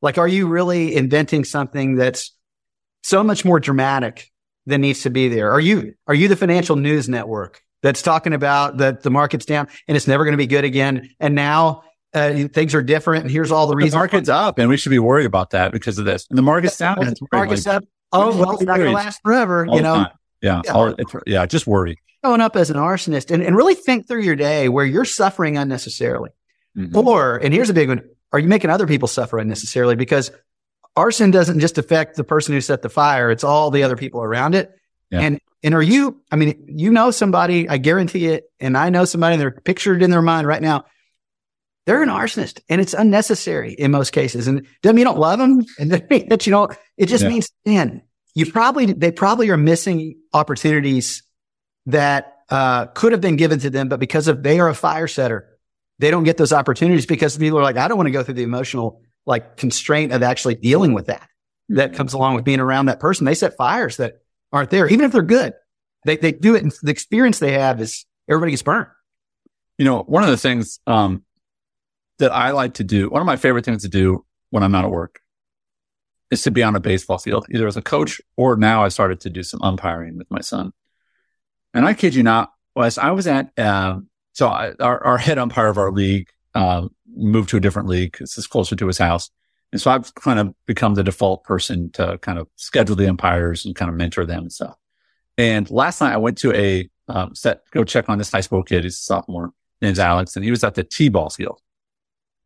Like, 0.00 0.16
are 0.16 0.28
you 0.28 0.46
really 0.46 0.96
inventing 0.96 1.44
something 1.44 1.96
that's 1.96 2.34
so 3.02 3.22
much 3.22 3.44
more 3.44 3.60
dramatic 3.60 4.30
than 4.64 4.80
needs 4.80 5.02
to 5.02 5.10
be 5.10 5.28
there? 5.28 5.52
Are 5.52 5.60
you, 5.60 5.94
are 6.06 6.14
you 6.14 6.28
the 6.28 6.36
financial 6.36 6.76
news 6.76 7.08
network 7.08 7.62
that's 7.82 8.00
talking 8.00 8.32
about 8.32 8.78
that 8.78 9.02
the 9.02 9.10
market's 9.10 9.44
down 9.44 9.68
and 9.88 9.96
it's 9.96 10.06
never 10.06 10.24
going 10.24 10.32
to 10.32 10.38
be 10.38 10.46
good 10.46 10.64
again? 10.64 11.10
And 11.18 11.34
now 11.34 11.82
uh, 12.14 12.48
things 12.52 12.74
are 12.74 12.82
different. 12.82 13.24
And 13.24 13.30
here's 13.30 13.52
all 13.52 13.66
the 13.66 13.76
reasons. 13.76 13.92
The 13.92 13.98
market's 13.98 14.28
up 14.30 14.58
and 14.58 14.70
we 14.70 14.78
should 14.78 14.90
be 14.90 14.98
worried 14.98 15.26
about 15.26 15.50
that 15.50 15.72
because 15.72 15.98
of 15.98 16.06
this. 16.06 16.26
And 16.30 16.38
the 16.38 16.42
market's 16.42 16.78
down. 16.78 16.98
The 17.00 17.16
market's 17.32 17.66
up. 17.66 17.84
Oh, 18.12 18.36
well, 18.36 18.52
it's 18.52 18.62
not 18.62 18.76
going 18.76 18.90
to 18.90 18.94
last 18.94 19.20
forever, 19.22 19.66
you 19.70 19.80
know? 19.80 20.06
Yeah. 20.42 20.62
Yeah. 20.64 20.72
All, 20.72 20.94
yeah. 21.26 21.46
Just 21.46 21.66
worry. 21.66 21.98
Showing 22.24 22.40
up 22.40 22.56
as 22.56 22.70
an 22.70 22.76
arsonist 22.76 23.30
and, 23.30 23.42
and 23.42 23.56
really 23.56 23.74
think 23.74 24.08
through 24.08 24.22
your 24.22 24.36
day 24.36 24.68
where 24.68 24.84
you're 24.84 25.04
suffering 25.04 25.56
unnecessarily. 25.56 26.30
Mm-hmm. 26.76 26.96
Or, 26.96 27.36
and 27.36 27.52
here's 27.54 27.70
a 27.70 27.74
big 27.74 27.88
one. 27.88 28.02
Are 28.32 28.38
you 28.38 28.48
making 28.48 28.70
other 28.70 28.86
people 28.86 29.08
suffer 29.08 29.38
unnecessarily? 29.38 29.96
Because 29.96 30.30
arson 30.96 31.30
doesn't 31.30 31.60
just 31.60 31.78
affect 31.78 32.16
the 32.16 32.24
person 32.24 32.54
who 32.54 32.60
set 32.60 32.82
the 32.82 32.88
fire. 32.88 33.30
It's 33.30 33.44
all 33.44 33.70
the 33.70 33.82
other 33.82 33.96
people 33.96 34.22
around 34.22 34.54
it. 34.54 34.70
Yeah. 35.10 35.20
And, 35.20 35.40
and 35.62 35.74
are 35.74 35.82
you, 35.82 36.20
I 36.30 36.36
mean, 36.36 36.64
you 36.68 36.90
know 36.90 37.10
somebody, 37.10 37.68
I 37.68 37.78
guarantee 37.78 38.26
it. 38.26 38.44
And 38.60 38.76
I 38.76 38.90
know 38.90 39.04
somebody 39.04 39.36
they're 39.36 39.50
pictured 39.50 40.02
in 40.02 40.10
their 40.10 40.22
mind 40.22 40.46
right 40.46 40.62
now 40.62 40.84
they're 41.86 42.02
an 42.02 42.08
arsonist 42.08 42.60
and 42.68 42.80
it's 42.80 42.94
unnecessary 42.94 43.72
in 43.72 43.90
most 43.90 44.12
cases. 44.12 44.46
And 44.46 44.66
doesn't 44.82 44.96
mean 44.96 45.00
you 45.00 45.04
don't 45.04 45.18
love 45.18 45.38
them 45.38 45.64
and 45.78 45.90
that 45.92 46.46
you 46.46 46.50
don't, 46.50 46.76
it 46.96 47.06
just 47.06 47.24
yeah. 47.24 47.30
means, 47.30 47.50
man, 47.64 48.02
you 48.34 48.50
probably, 48.50 48.86
they 48.86 49.10
probably 49.10 49.50
are 49.50 49.56
missing 49.56 50.18
opportunities 50.32 51.22
that, 51.86 52.36
uh, 52.50 52.86
could 52.86 53.12
have 53.12 53.20
been 53.20 53.36
given 53.36 53.58
to 53.60 53.70
them, 53.70 53.88
but 53.88 54.00
because 54.00 54.28
of 54.28 54.42
they 54.42 54.60
are 54.60 54.68
a 54.68 54.74
fire 54.74 55.06
setter, 55.06 55.48
they 55.98 56.10
don't 56.10 56.24
get 56.24 56.36
those 56.36 56.52
opportunities 56.52 57.06
because 57.06 57.36
people 57.36 57.58
are 57.58 57.62
like, 57.62 57.76
I 57.76 57.86
don't 57.86 57.96
want 57.96 58.08
to 58.08 58.12
go 58.12 58.22
through 58.22 58.34
the 58.34 58.42
emotional 58.42 59.02
like 59.26 59.56
constraint 59.56 60.12
of 60.12 60.22
actually 60.22 60.54
dealing 60.54 60.92
with 60.94 61.06
that. 61.06 61.28
That 61.68 61.94
comes 61.94 62.14
along 62.14 62.34
with 62.34 62.44
being 62.44 62.58
around 62.58 62.86
that 62.86 62.98
person. 62.98 63.24
They 63.24 63.34
set 63.34 63.56
fires 63.56 63.98
that 63.98 64.14
aren't 64.52 64.70
there, 64.70 64.88
even 64.88 65.04
if 65.04 65.12
they're 65.12 65.22
good. 65.22 65.52
They, 66.04 66.16
they 66.16 66.32
do 66.32 66.56
it. 66.56 66.62
And 66.62 66.72
the 66.82 66.90
experience 66.90 67.38
they 67.38 67.52
have 67.52 67.80
is 67.80 68.06
everybody 68.28 68.52
gets 68.52 68.62
burned. 68.62 68.88
You 69.78 69.84
know, 69.84 70.02
one 70.02 70.24
of 70.24 70.30
the 70.30 70.36
things, 70.36 70.80
um, 70.86 71.22
that 72.20 72.32
I 72.32 72.52
like 72.52 72.74
to 72.74 72.84
do, 72.84 73.10
one 73.10 73.20
of 73.20 73.26
my 73.26 73.36
favorite 73.36 73.64
things 73.64 73.82
to 73.82 73.88
do 73.88 74.24
when 74.50 74.62
I'm 74.62 74.72
not 74.72 74.84
at 74.84 74.90
work 74.90 75.20
is 76.30 76.42
to 76.42 76.50
be 76.50 76.62
on 76.62 76.76
a 76.76 76.80
baseball 76.80 77.18
field, 77.18 77.46
either 77.50 77.66
as 77.66 77.76
a 77.76 77.82
coach 77.82 78.20
or 78.36 78.56
now 78.56 78.84
I 78.84 78.88
started 78.88 79.20
to 79.20 79.30
do 79.30 79.42
some 79.42 79.60
umpiring 79.62 80.16
with 80.16 80.30
my 80.30 80.40
son. 80.40 80.72
And 81.74 81.84
I 81.84 81.94
kid 81.94 82.14
you 82.14 82.22
not, 82.22 82.52
Wes, 82.76 82.98
I 82.98 83.10
was 83.10 83.26
at, 83.26 83.50
um, 83.58 84.08
so 84.32 84.48
I, 84.48 84.72
our, 84.80 85.02
our 85.04 85.18
head 85.18 85.38
umpire 85.38 85.68
of 85.68 85.78
our 85.78 85.90
league, 85.90 86.28
um, 86.54 86.94
moved 87.12 87.48
to 87.50 87.56
a 87.56 87.60
different 87.60 87.88
league 87.88 88.16
it's 88.20 88.46
closer 88.46 88.76
to 88.76 88.86
his 88.86 88.98
house. 88.98 89.30
And 89.72 89.80
so 89.80 89.90
I've 89.90 90.14
kind 90.14 90.38
of 90.38 90.54
become 90.66 90.94
the 90.94 91.04
default 91.04 91.44
person 91.44 91.90
to 91.92 92.18
kind 92.18 92.38
of 92.38 92.48
schedule 92.56 92.96
the 92.96 93.08
umpires 93.08 93.64
and 93.64 93.74
kind 93.74 93.88
of 93.88 93.96
mentor 93.96 94.26
them 94.26 94.42
and 94.42 94.52
stuff. 94.52 94.76
And 95.38 95.70
last 95.70 96.00
night 96.00 96.12
I 96.12 96.18
went 96.18 96.38
to 96.38 96.52
a, 96.54 96.88
um, 97.08 97.34
set, 97.34 97.62
go 97.72 97.82
check 97.82 98.08
on 98.08 98.18
this 98.18 98.30
high 98.30 98.40
school 98.40 98.62
kid. 98.62 98.84
He's 98.84 98.94
a 98.94 99.02
sophomore. 99.02 99.52
Name's 99.80 99.98
Alex 99.98 100.36
and 100.36 100.44
he 100.44 100.50
was 100.50 100.62
at 100.62 100.74
the 100.74 100.84
T-ball 100.84 101.30
field. 101.30 101.60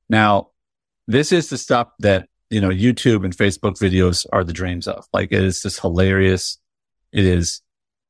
Now, 0.08 0.48
this 1.06 1.32
is 1.32 1.48
the 1.48 1.58
stuff 1.58 1.88
that, 2.00 2.28
you 2.50 2.60
know, 2.60 2.68
YouTube 2.68 3.24
and 3.24 3.36
Facebook 3.36 3.78
videos 3.78 4.26
are 4.32 4.44
the 4.44 4.52
dreams 4.52 4.86
of. 4.86 5.06
Like 5.12 5.32
it 5.32 5.42
is 5.42 5.62
just 5.62 5.80
hilarious. 5.80 6.58
It 7.12 7.24
is 7.24 7.62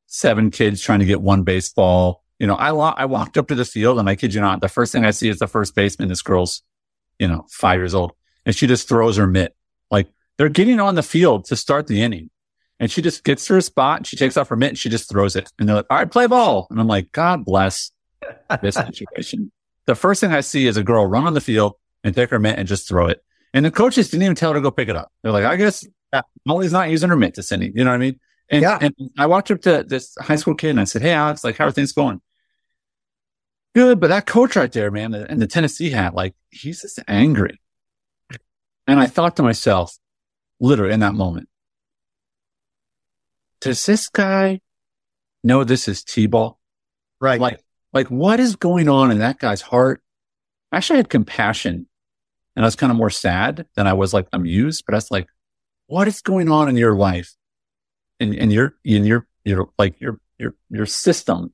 seven 0.06 0.50
kids 0.50 0.80
trying 0.80 1.00
to 1.00 1.04
get 1.04 1.20
one 1.20 1.42
baseball. 1.42 2.22
You 2.38 2.46
know, 2.46 2.54
I, 2.56 2.70
lo- 2.70 2.94
I 2.96 3.04
walked 3.06 3.38
up 3.38 3.48
to 3.48 3.54
the 3.54 3.64
field 3.64 3.98
and 3.98 4.08
I 4.08 4.16
kid 4.16 4.34
you 4.34 4.40
not, 4.40 4.60
the 4.60 4.68
first 4.68 4.92
thing 4.92 5.04
I 5.04 5.10
see 5.10 5.28
is 5.28 5.38
the 5.38 5.46
first 5.46 5.74
baseman. 5.74 6.08
This 6.08 6.22
girl's, 6.22 6.62
you 7.18 7.28
know, 7.28 7.46
five 7.50 7.78
years 7.78 7.94
old 7.94 8.12
and 8.46 8.54
she 8.54 8.66
just 8.66 8.88
throws 8.88 9.16
her 9.16 9.26
mitt. 9.26 9.54
Like 9.90 10.08
they're 10.36 10.48
getting 10.48 10.80
on 10.80 10.94
the 10.94 11.02
field 11.02 11.46
to 11.46 11.56
start 11.56 11.86
the 11.86 12.02
inning. 12.02 12.30
And 12.80 12.90
she 12.90 13.02
just 13.02 13.24
gets 13.24 13.46
to 13.46 13.54
her 13.54 13.60
spot 13.60 13.98
and 13.98 14.06
she 14.06 14.16
takes 14.16 14.36
off 14.36 14.48
her 14.48 14.56
mitt 14.56 14.70
and 14.70 14.78
she 14.78 14.88
just 14.88 15.08
throws 15.08 15.36
it. 15.36 15.50
And 15.58 15.68
they're 15.68 15.76
like, 15.76 15.86
all 15.90 15.98
right, 15.98 16.10
play 16.10 16.26
ball. 16.26 16.66
And 16.70 16.80
I'm 16.80 16.88
like, 16.88 17.12
God 17.12 17.44
bless 17.44 17.92
this 18.60 18.74
situation. 18.74 19.52
the 19.86 19.94
first 19.94 20.20
thing 20.20 20.32
I 20.32 20.40
see 20.40 20.66
is 20.66 20.76
a 20.76 20.82
girl 20.82 21.06
run 21.06 21.26
on 21.26 21.34
the 21.34 21.40
field, 21.40 21.74
and 22.04 22.14
take 22.14 22.30
her 22.30 22.38
mitt 22.38 22.58
and 22.58 22.68
just 22.68 22.86
throw 22.86 23.08
it. 23.08 23.24
And 23.52 23.64
the 23.64 23.70
coaches 23.70 24.10
didn't 24.10 24.24
even 24.24 24.36
tell 24.36 24.52
her 24.52 24.58
to 24.58 24.62
go 24.62 24.70
pick 24.70 24.88
it 24.88 24.96
up. 24.96 25.10
They're 25.22 25.32
like, 25.32 25.44
I 25.44 25.56
guess 25.56 25.86
Molly's 26.44 26.72
not 26.72 26.90
using 26.90 27.08
her 27.08 27.16
mitt 27.16 27.34
to 27.34 27.42
send 27.42 27.62
it. 27.62 27.72
You 27.74 27.84
know 27.84 27.90
what 27.90 27.96
I 27.96 27.98
mean? 27.98 28.20
And, 28.50 28.62
yeah. 28.62 28.78
and 28.80 28.94
I 29.18 29.26
walked 29.26 29.50
up 29.50 29.62
to 29.62 29.84
this 29.86 30.14
high 30.20 30.36
school 30.36 30.54
kid 30.54 30.70
and 30.70 30.80
I 30.80 30.84
said, 30.84 31.02
Hey, 31.02 31.12
Alex, 31.12 31.42
like, 31.42 31.56
how 31.56 31.66
are 31.66 31.72
things 31.72 31.92
going? 31.92 32.20
Good. 33.74 33.98
But 33.98 34.08
that 34.08 34.26
coach 34.26 34.54
right 34.54 34.70
there, 34.70 34.90
man, 34.90 35.14
and 35.14 35.40
the 35.40 35.46
Tennessee 35.46 35.90
hat, 35.90 36.14
like, 36.14 36.34
he's 36.50 36.82
just 36.82 37.00
angry. 37.08 37.60
And 38.86 39.00
I 39.00 39.06
thought 39.06 39.36
to 39.36 39.42
myself, 39.42 39.96
literally 40.60 40.92
in 40.92 41.00
that 41.00 41.14
moment, 41.14 41.48
does 43.60 43.84
this 43.86 44.08
guy 44.08 44.60
know 45.42 45.64
this 45.64 45.88
is 45.88 46.04
T-ball? 46.04 46.58
Right. 47.20 47.40
Like, 47.40 47.60
like 47.92 48.08
what 48.08 48.40
is 48.40 48.56
going 48.56 48.88
on 48.88 49.10
in 49.10 49.18
that 49.18 49.38
guy's 49.38 49.62
heart? 49.62 50.02
I 50.70 50.76
actually, 50.76 50.96
I 50.96 50.98
had 50.98 51.08
compassion 51.08 51.86
and 52.56 52.64
I 52.64 52.66
was 52.66 52.76
kind 52.76 52.90
of 52.90 52.96
more 52.96 53.10
sad 53.10 53.66
than 53.74 53.86
I 53.86 53.92
was 53.92 54.12
like 54.12 54.28
amused, 54.32 54.84
but 54.86 54.94
I 54.94 54.98
was 54.98 55.10
like, 55.10 55.26
what 55.86 56.08
is 56.08 56.22
going 56.22 56.50
on 56.50 56.68
in 56.68 56.76
your 56.76 56.94
life? 56.94 57.34
In, 58.20 58.32
in 58.32 58.50
your, 58.50 58.74
in 58.84 59.04
your, 59.04 59.26
your, 59.44 59.70
like 59.78 60.00
your, 60.00 60.20
your, 60.38 60.54
your 60.70 60.86
system 60.86 61.52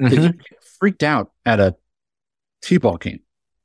mm-hmm. 0.00 0.22
you 0.22 0.32
freaked 0.78 1.02
out 1.02 1.32
at 1.44 1.60
a 1.60 1.74
T-ball 2.62 2.98
game. 2.98 3.20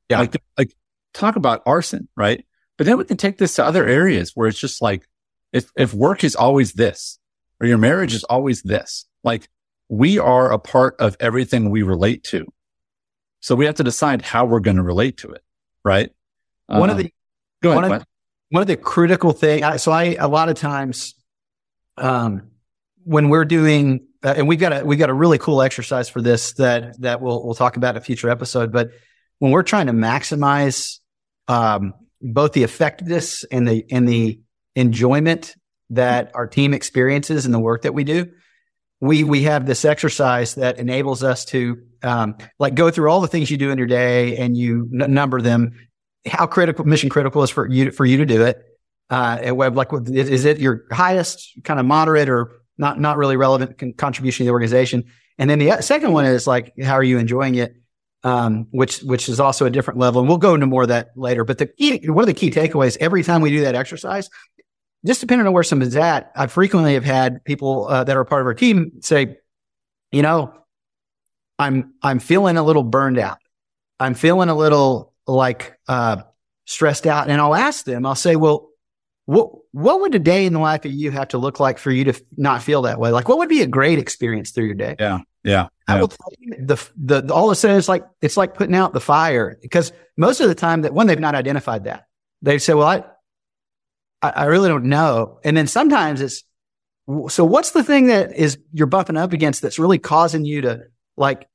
Yeah. 0.09 0.19
Like, 0.19 0.41
like 0.57 0.73
talk 1.13 1.35
about 1.35 1.61
arson, 1.65 2.07
right? 2.15 2.45
But 2.77 2.87
then 2.87 2.97
we 2.97 3.05
can 3.05 3.17
take 3.17 3.37
this 3.37 3.55
to 3.55 3.65
other 3.65 3.87
areas 3.87 4.31
where 4.33 4.47
it's 4.47 4.59
just 4.59 4.81
like, 4.81 5.07
if, 5.53 5.71
if 5.75 5.93
work 5.93 6.23
is 6.23 6.35
always 6.35 6.73
this 6.73 7.19
or 7.59 7.67
your 7.67 7.77
marriage 7.77 8.13
is 8.13 8.23
always 8.23 8.63
this, 8.63 9.05
like 9.23 9.49
we 9.89 10.17
are 10.17 10.51
a 10.51 10.57
part 10.57 10.95
of 10.99 11.15
everything 11.19 11.69
we 11.69 11.83
relate 11.83 12.23
to. 12.23 12.45
So 13.41 13.55
we 13.55 13.65
have 13.65 13.75
to 13.75 13.83
decide 13.83 14.21
how 14.21 14.45
we're 14.45 14.59
going 14.59 14.77
to 14.77 14.83
relate 14.83 15.17
to 15.17 15.31
it, 15.31 15.43
right? 15.83 16.11
One 16.79 16.89
of 16.89 16.97
the 16.97 17.05
um, 17.05 17.11
go 17.61 17.71
ahead. 17.71 17.81
One 17.83 17.91
of, 17.93 18.05
one 18.49 18.61
of 18.61 18.67
the 18.67 18.77
critical 18.77 19.31
things. 19.31 19.81
So 19.81 19.91
I 19.91 20.15
a 20.19 20.27
lot 20.27 20.49
of 20.49 20.55
times, 20.55 21.15
um, 21.97 22.51
when 23.03 23.29
we're 23.29 23.45
doing, 23.45 24.07
uh, 24.23 24.35
and 24.37 24.47
we've 24.47 24.59
got 24.59 24.81
a 24.81 24.85
we've 24.85 24.99
got 24.99 25.09
a 25.09 25.13
really 25.13 25.37
cool 25.37 25.61
exercise 25.61 26.09
for 26.09 26.21
this 26.21 26.53
that 26.53 26.99
that 27.01 27.21
we'll 27.21 27.43
we'll 27.43 27.55
talk 27.55 27.77
about 27.77 27.95
in 27.95 28.01
a 28.01 28.03
future 28.03 28.29
episode. 28.29 28.71
But 28.71 28.89
when 29.39 29.51
we're 29.51 29.63
trying 29.63 29.87
to 29.87 29.93
maximize 29.93 30.99
um, 31.47 31.93
both 32.21 32.53
the 32.53 32.63
effectiveness 32.63 33.43
and 33.45 33.67
the 33.67 33.85
and 33.89 34.07
the 34.07 34.39
enjoyment 34.75 35.55
that 35.89 36.31
our 36.35 36.47
team 36.47 36.73
experiences 36.73 37.45
in 37.45 37.51
the 37.51 37.59
work 37.59 37.81
that 37.81 37.93
we 37.93 38.03
do, 38.03 38.31
we 38.99 39.23
we 39.23 39.43
have 39.43 39.65
this 39.65 39.83
exercise 39.83 40.55
that 40.55 40.77
enables 40.77 41.23
us 41.23 41.45
to 41.45 41.77
um, 42.03 42.35
like 42.59 42.75
go 42.75 42.91
through 42.91 43.09
all 43.09 43.21
the 43.21 43.27
things 43.27 43.49
you 43.49 43.57
do 43.57 43.71
in 43.71 43.77
your 43.77 43.87
day 43.87 44.37
and 44.37 44.55
you 44.55 44.89
n- 44.93 45.13
number 45.13 45.41
them 45.41 45.73
how 46.25 46.45
critical, 46.45 46.85
mission 46.85 47.09
critical 47.09 47.43
is 47.43 47.49
for 47.49 47.67
you, 47.69 47.91
for 47.91 48.05
you 48.05 48.17
to 48.17 48.25
do 48.25 48.43
it. 48.43 48.63
Uh, 49.09 49.37
and 49.41 49.57
web, 49.57 49.75
like, 49.75 49.89
is 50.09 50.45
it 50.45 50.59
your 50.59 50.85
highest 50.91 51.59
kind 51.63 51.79
of 51.79 51.85
moderate 51.85 52.29
or 52.29 52.61
not, 52.77 52.99
not 52.99 53.17
really 53.17 53.35
relevant 53.35 53.77
con- 53.77 53.93
contribution 53.93 54.45
to 54.45 54.47
the 54.47 54.53
organization? 54.53 55.03
And 55.37 55.49
then 55.49 55.59
the 55.59 55.81
second 55.81 56.13
one 56.13 56.25
is 56.25 56.47
like, 56.47 56.73
how 56.81 56.93
are 56.93 57.03
you 57.03 57.17
enjoying 57.17 57.55
it? 57.55 57.75
Um, 58.23 58.67
which, 58.69 58.99
which 58.99 59.27
is 59.27 59.39
also 59.39 59.65
a 59.65 59.71
different 59.71 59.99
level. 59.99 60.21
And 60.21 60.29
we'll 60.29 60.37
go 60.37 60.53
into 60.53 60.67
more 60.67 60.83
of 60.83 60.89
that 60.89 61.09
later. 61.15 61.43
But 61.43 61.57
the 61.57 61.65
key, 61.65 62.07
one 62.07 62.21
of 62.21 62.27
the 62.27 62.35
key 62.35 62.51
takeaways 62.51 62.95
every 62.99 63.23
time 63.23 63.41
we 63.41 63.49
do 63.49 63.61
that 63.61 63.73
exercise, 63.73 64.29
just 65.03 65.21
depending 65.21 65.47
on 65.47 65.53
where 65.53 65.63
someone's 65.63 65.95
at, 65.95 66.31
I 66.35 66.45
frequently 66.45 66.93
have 66.93 67.03
had 67.03 67.43
people 67.43 67.87
uh, 67.87 68.03
that 68.03 68.15
are 68.15 68.23
part 68.23 68.41
of 68.41 68.45
our 68.45 68.53
team 68.53 68.91
say, 69.01 69.37
you 70.11 70.21
know, 70.21 70.53
I'm, 71.57 71.95
I'm 72.03 72.19
feeling 72.19 72.57
a 72.57 72.63
little 72.63 72.83
burned 72.83 73.17
out. 73.17 73.39
I'm 73.99 74.13
feeling 74.13 74.49
a 74.49 74.55
little 74.55 75.10
like 75.27 75.77
uh, 75.87 76.23
stressed 76.65 77.07
out, 77.07 77.29
and 77.29 77.39
I'll 77.39 77.55
ask 77.55 77.85
them. 77.85 78.05
I'll 78.05 78.15
say, 78.15 78.35
"Well, 78.35 78.69
what 79.25 79.51
what 79.71 80.01
would 80.01 80.15
a 80.15 80.19
day 80.19 80.45
in 80.45 80.53
the 80.53 80.59
life 80.59 80.85
of 80.85 80.91
you 80.91 81.11
have 81.11 81.29
to 81.29 81.37
look 81.37 81.59
like 81.59 81.77
for 81.77 81.91
you 81.91 82.05
to 82.05 82.13
not 82.37 82.61
feel 82.63 82.83
that 82.83 82.99
way? 82.99 83.11
Like, 83.11 83.29
what 83.29 83.37
would 83.37 83.49
be 83.49 83.61
a 83.61 83.67
great 83.67 83.99
experience 83.99 84.51
through 84.51 84.65
your 84.65 84.75
day?" 84.75 84.95
Yeah, 84.99 85.19
yeah. 85.43 85.67
I 85.87 85.99
will 85.99 86.07
tell 86.07 86.31
you 86.39 86.55
the 86.57 86.89
the 86.95 87.33
all 87.33 87.49
of 87.49 87.51
a 87.51 87.55
sudden 87.55 87.77
it's 87.77 87.89
like 87.89 88.05
it's 88.21 88.37
like 88.37 88.53
putting 88.53 88.75
out 88.75 88.93
the 88.93 89.01
fire 89.01 89.57
because 89.61 89.91
most 90.17 90.39
of 90.39 90.47
the 90.47 90.55
time 90.55 90.81
that 90.83 90.93
one 90.93 91.07
they've 91.07 91.19
not 91.19 91.35
identified 91.35 91.85
that 91.85 92.07
they 92.41 92.57
say, 92.57 92.73
"Well, 92.73 92.87
I 92.87 93.03
I 94.21 94.45
really 94.45 94.69
don't 94.69 94.85
know," 94.85 95.39
and 95.43 95.55
then 95.55 95.67
sometimes 95.67 96.21
it's 96.21 96.43
so 97.27 97.43
what's 97.43 97.71
the 97.71 97.83
thing 97.83 98.07
that 98.07 98.33
is 98.35 98.57
you're 98.71 98.87
bumping 98.87 99.17
up 99.17 99.33
against 99.33 99.61
that's 99.61 99.79
really 99.79 99.99
causing 99.99 100.45
you 100.45 100.61
to 100.61 100.83
like 101.17 101.47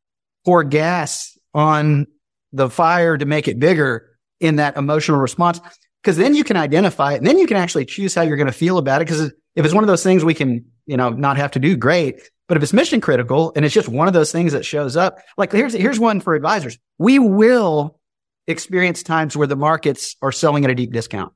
pour 0.44 0.64
gas 0.64 1.38
on 1.55 2.07
the 2.52 2.70
fire 2.70 3.16
to 3.16 3.24
make 3.24 3.48
it 3.48 3.59
bigger 3.59 4.11
in 4.40 4.56
that 4.56 4.76
emotional 4.76 5.18
response. 5.18 5.61
Cause 6.04 6.16
then 6.16 6.35
you 6.35 6.44
can 6.44 6.56
identify 6.56 7.14
it 7.14 7.18
and 7.18 7.26
then 7.26 7.38
you 7.38 7.46
can 7.46 7.56
actually 7.56 7.85
choose 7.85 8.14
how 8.14 8.22
you're 8.22 8.37
going 8.37 8.46
to 8.46 8.52
feel 8.52 8.78
about 8.78 9.02
it. 9.02 9.09
Cause 9.09 9.20
if 9.20 9.64
it's 9.64 9.74
one 9.74 9.82
of 9.82 9.88
those 9.88 10.02
things 10.02 10.24
we 10.24 10.35
can, 10.35 10.64
you 10.87 10.96
know, 10.96 11.11
not 11.11 11.37
have 11.37 11.50
to 11.52 11.59
do, 11.59 11.76
great. 11.76 12.20
But 12.48 12.56
if 12.56 12.62
it's 12.62 12.72
mission 12.72 13.00
critical 13.00 13.52
and 13.56 13.64
it's 13.64 13.74
just 13.74 13.88
one 13.88 14.06
of 14.06 14.14
those 14.14 14.30
things 14.30 14.52
that 14.52 14.64
shows 14.64 14.96
up, 14.96 15.18
like 15.37 15.50
here's, 15.50 15.72
here's 15.72 15.98
one 15.98 16.20
for 16.20 16.35
advisors. 16.35 16.78
We 16.98 17.18
will 17.18 17.98
experience 18.46 19.02
times 19.02 19.37
where 19.37 19.48
the 19.48 19.56
markets 19.56 20.14
are 20.22 20.30
selling 20.30 20.64
at 20.64 20.70
a 20.70 20.74
deep 20.74 20.92
discount. 20.92 21.32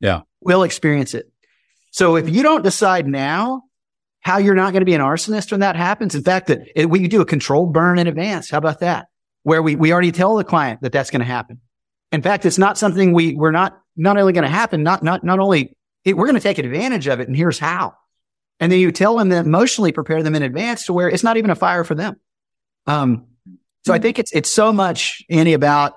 Yeah. 0.00 0.22
We'll 0.40 0.64
experience 0.64 1.14
it. 1.14 1.30
So 1.92 2.16
if 2.16 2.28
you 2.28 2.42
don't 2.42 2.62
decide 2.62 3.06
now 3.06 3.62
how 4.20 4.38
you're 4.38 4.54
not 4.54 4.72
going 4.72 4.80
to 4.80 4.86
be 4.86 4.94
an 4.94 5.00
arsonist 5.00 5.50
when 5.50 5.60
that 5.60 5.76
happens, 5.76 6.14
in 6.14 6.22
fact, 6.22 6.48
that 6.48 6.60
it, 6.74 6.90
we 6.90 7.06
do 7.08 7.20
a 7.20 7.26
controlled 7.26 7.72
burn 7.72 7.98
in 7.98 8.06
advance. 8.06 8.50
How 8.50 8.58
about 8.58 8.80
that? 8.80 9.06
Where 9.42 9.62
we, 9.62 9.74
we 9.74 9.92
already 9.92 10.12
tell 10.12 10.36
the 10.36 10.44
client 10.44 10.82
that 10.82 10.92
that's 10.92 11.10
going 11.10 11.20
to 11.20 11.26
happen. 11.26 11.60
In 12.12 12.22
fact, 12.22 12.44
it's 12.44 12.58
not 12.58 12.76
something 12.76 13.12
we, 13.12 13.34
we're 13.34 13.52
not, 13.52 13.80
not 13.96 14.18
only 14.18 14.32
going 14.32 14.44
to 14.44 14.50
happen, 14.50 14.82
not, 14.82 15.02
not, 15.02 15.24
not 15.24 15.38
only 15.38 15.76
it, 16.04 16.16
we're 16.16 16.26
going 16.26 16.34
to 16.34 16.42
take 16.42 16.58
advantage 16.58 17.06
of 17.06 17.20
it. 17.20 17.28
And 17.28 17.36
here's 17.36 17.58
how. 17.58 17.94
And 18.58 18.70
then 18.70 18.78
you 18.80 18.92
tell 18.92 19.16
them 19.16 19.30
that 19.30 19.46
emotionally 19.46 19.92
prepare 19.92 20.22
them 20.22 20.34
in 20.34 20.42
advance 20.42 20.86
to 20.86 20.92
where 20.92 21.08
it's 21.08 21.22
not 21.22 21.36
even 21.36 21.50
a 21.50 21.54
fire 21.54 21.84
for 21.84 21.94
them. 21.94 22.16
Um, 22.86 23.28
so 23.86 23.94
I 23.94 23.98
think 23.98 24.18
it's, 24.18 24.32
it's 24.32 24.50
so 24.50 24.72
much, 24.72 25.24
Andy, 25.30 25.54
about 25.54 25.94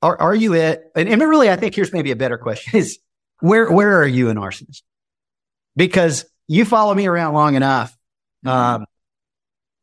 are, 0.00 0.18
are 0.18 0.34
you 0.34 0.54
it? 0.54 0.82
And, 0.96 1.08
and 1.08 1.20
really, 1.20 1.50
I 1.50 1.56
think 1.56 1.74
here's 1.74 1.92
maybe 1.92 2.10
a 2.10 2.16
better 2.16 2.38
question 2.38 2.78
is 2.78 2.98
where, 3.40 3.70
where 3.70 4.00
are 4.00 4.06
you 4.06 4.30
an 4.30 4.38
arsonist? 4.38 4.82
Because 5.76 6.24
you 6.48 6.64
follow 6.64 6.94
me 6.94 7.06
around 7.06 7.34
long 7.34 7.54
enough. 7.54 7.94
Um, 8.46 8.86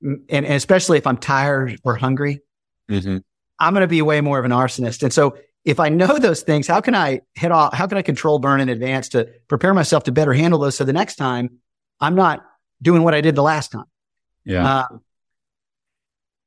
and, 0.02 0.26
and 0.30 0.46
especially 0.46 0.98
if 0.98 1.06
I'm 1.06 1.17
tired 1.17 1.80
or 1.84 1.96
hungry, 1.96 2.41
Mm-hmm. 2.89 3.17
I'm 3.60 3.73
going 3.73 3.82
to 3.82 3.88
be 3.88 4.02
way 4.02 4.21
more 4.21 4.39
of 4.39 4.45
an 4.45 4.52
arsonist. 4.52 5.04
And 5.04 5.12
so 5.12 5.38
if 5.65 5.80
I 5.80 5.89
know 5.89 6.17
those 6.17 6.41
things, 6.41 6.67
how 6.67 6.80
can 6.80 6.95
I 6.95 7.21
hit 7.36 7.52
off? 7.52 7.73
How 7.73 7.88
can 7.88 7.97
I 7.97 8.02
control 8.02 8.39
burn 8.39 8.62
in 8.62 8.69
advance 8.69 9.10
to 9.10 9.30
prepare 9.47 9.73
myself 9.73 10.04
to 10.04 10.12
better 10.12 10.34
handle 10.34 10.60
those? 10.60 10.76
So 10.76 10.86
the 10.86 10.93
next 10.93 11.15
time 11.15 11.60
I'm 12.00 12.15
not 12.15 12.45
doing 12.82 13.04
what 13.04 13.13
I 13.13 13.21
did 13.21 13.36
the 13.36 13.43
last 13.43 13.71
time. 13.71 13.86
Yeah. 14.45 14.82
Um, 14.82 15.02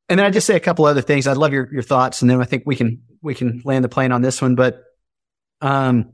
and 0.09 0.19
then 0.19 0.27
I 0.27 0.31
just 0.31 0.47
say 0.47 0.57
a 0.57 0.61
couple 0.61 0.85
other 0.87 1.03
things. 1.03 1.27
I'd 1.27 1.37
love 1.37 1.53
your, 1.53 1.69
your 1.73 1.83
thoughts. 1.83 2.23
And 2.23 2.31
then 2.31 2.41
I 2.41 2.45
think 2.45 2.63
we 2.67 2.77
can, 2.77 3.03
we 3.21 3.35
can 3.35 3.61
land 3.65 3.85
the 3.85 3.89
plane 3.89 4.13
on 4.13 4.23
this 4.23 4.41
one. 4.41 4.55
But, 4.55 4.83
um, 5.61 6.13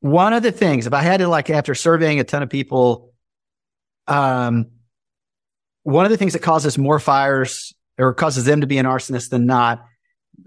one 0.00 0.32
of 0.32 0.42
the 0.42 0.52
things, 0.52 0.86
if 0.86 0.92
I 0.92 1.00
had 1.00 1.18
to 1.18 1.28
like, 1.28 1.48
after 1.48 1.74
surveying 1.74 2.18
a 2.18 2.24
ton 2.24 2.42
of 2.42 2.50
people, 2.50 3.12
um, 4.08 4.66
one 5.84 6.04
of 6.04 6.10
the 6.10 6.16
things 6.16 6.32
that 6.32 6.42
causes 6.42 6.76
more 6.76 6.98
fires 6.98 7.72
or 7.98 8.14
causes 8.14 8.44
them 8.44 8.60
to 8.60 8.66
be 8.66 8.78
an 8.78 8.86
arsonist 8.86 9.30
than 9.30 9.46
not 9.46 9.84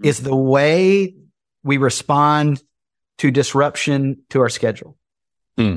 is 0.02 0.20
the 0.20 0.34
way 0.34 1.14
we 1.62 1.76
respond 1.76 2.62
to 3.18 3.30
disruption 3.30 4.22
to 4.30 4.40
our 4.40 4.48
schedule. 4.48 4.96
Hmm. 5.56 5.76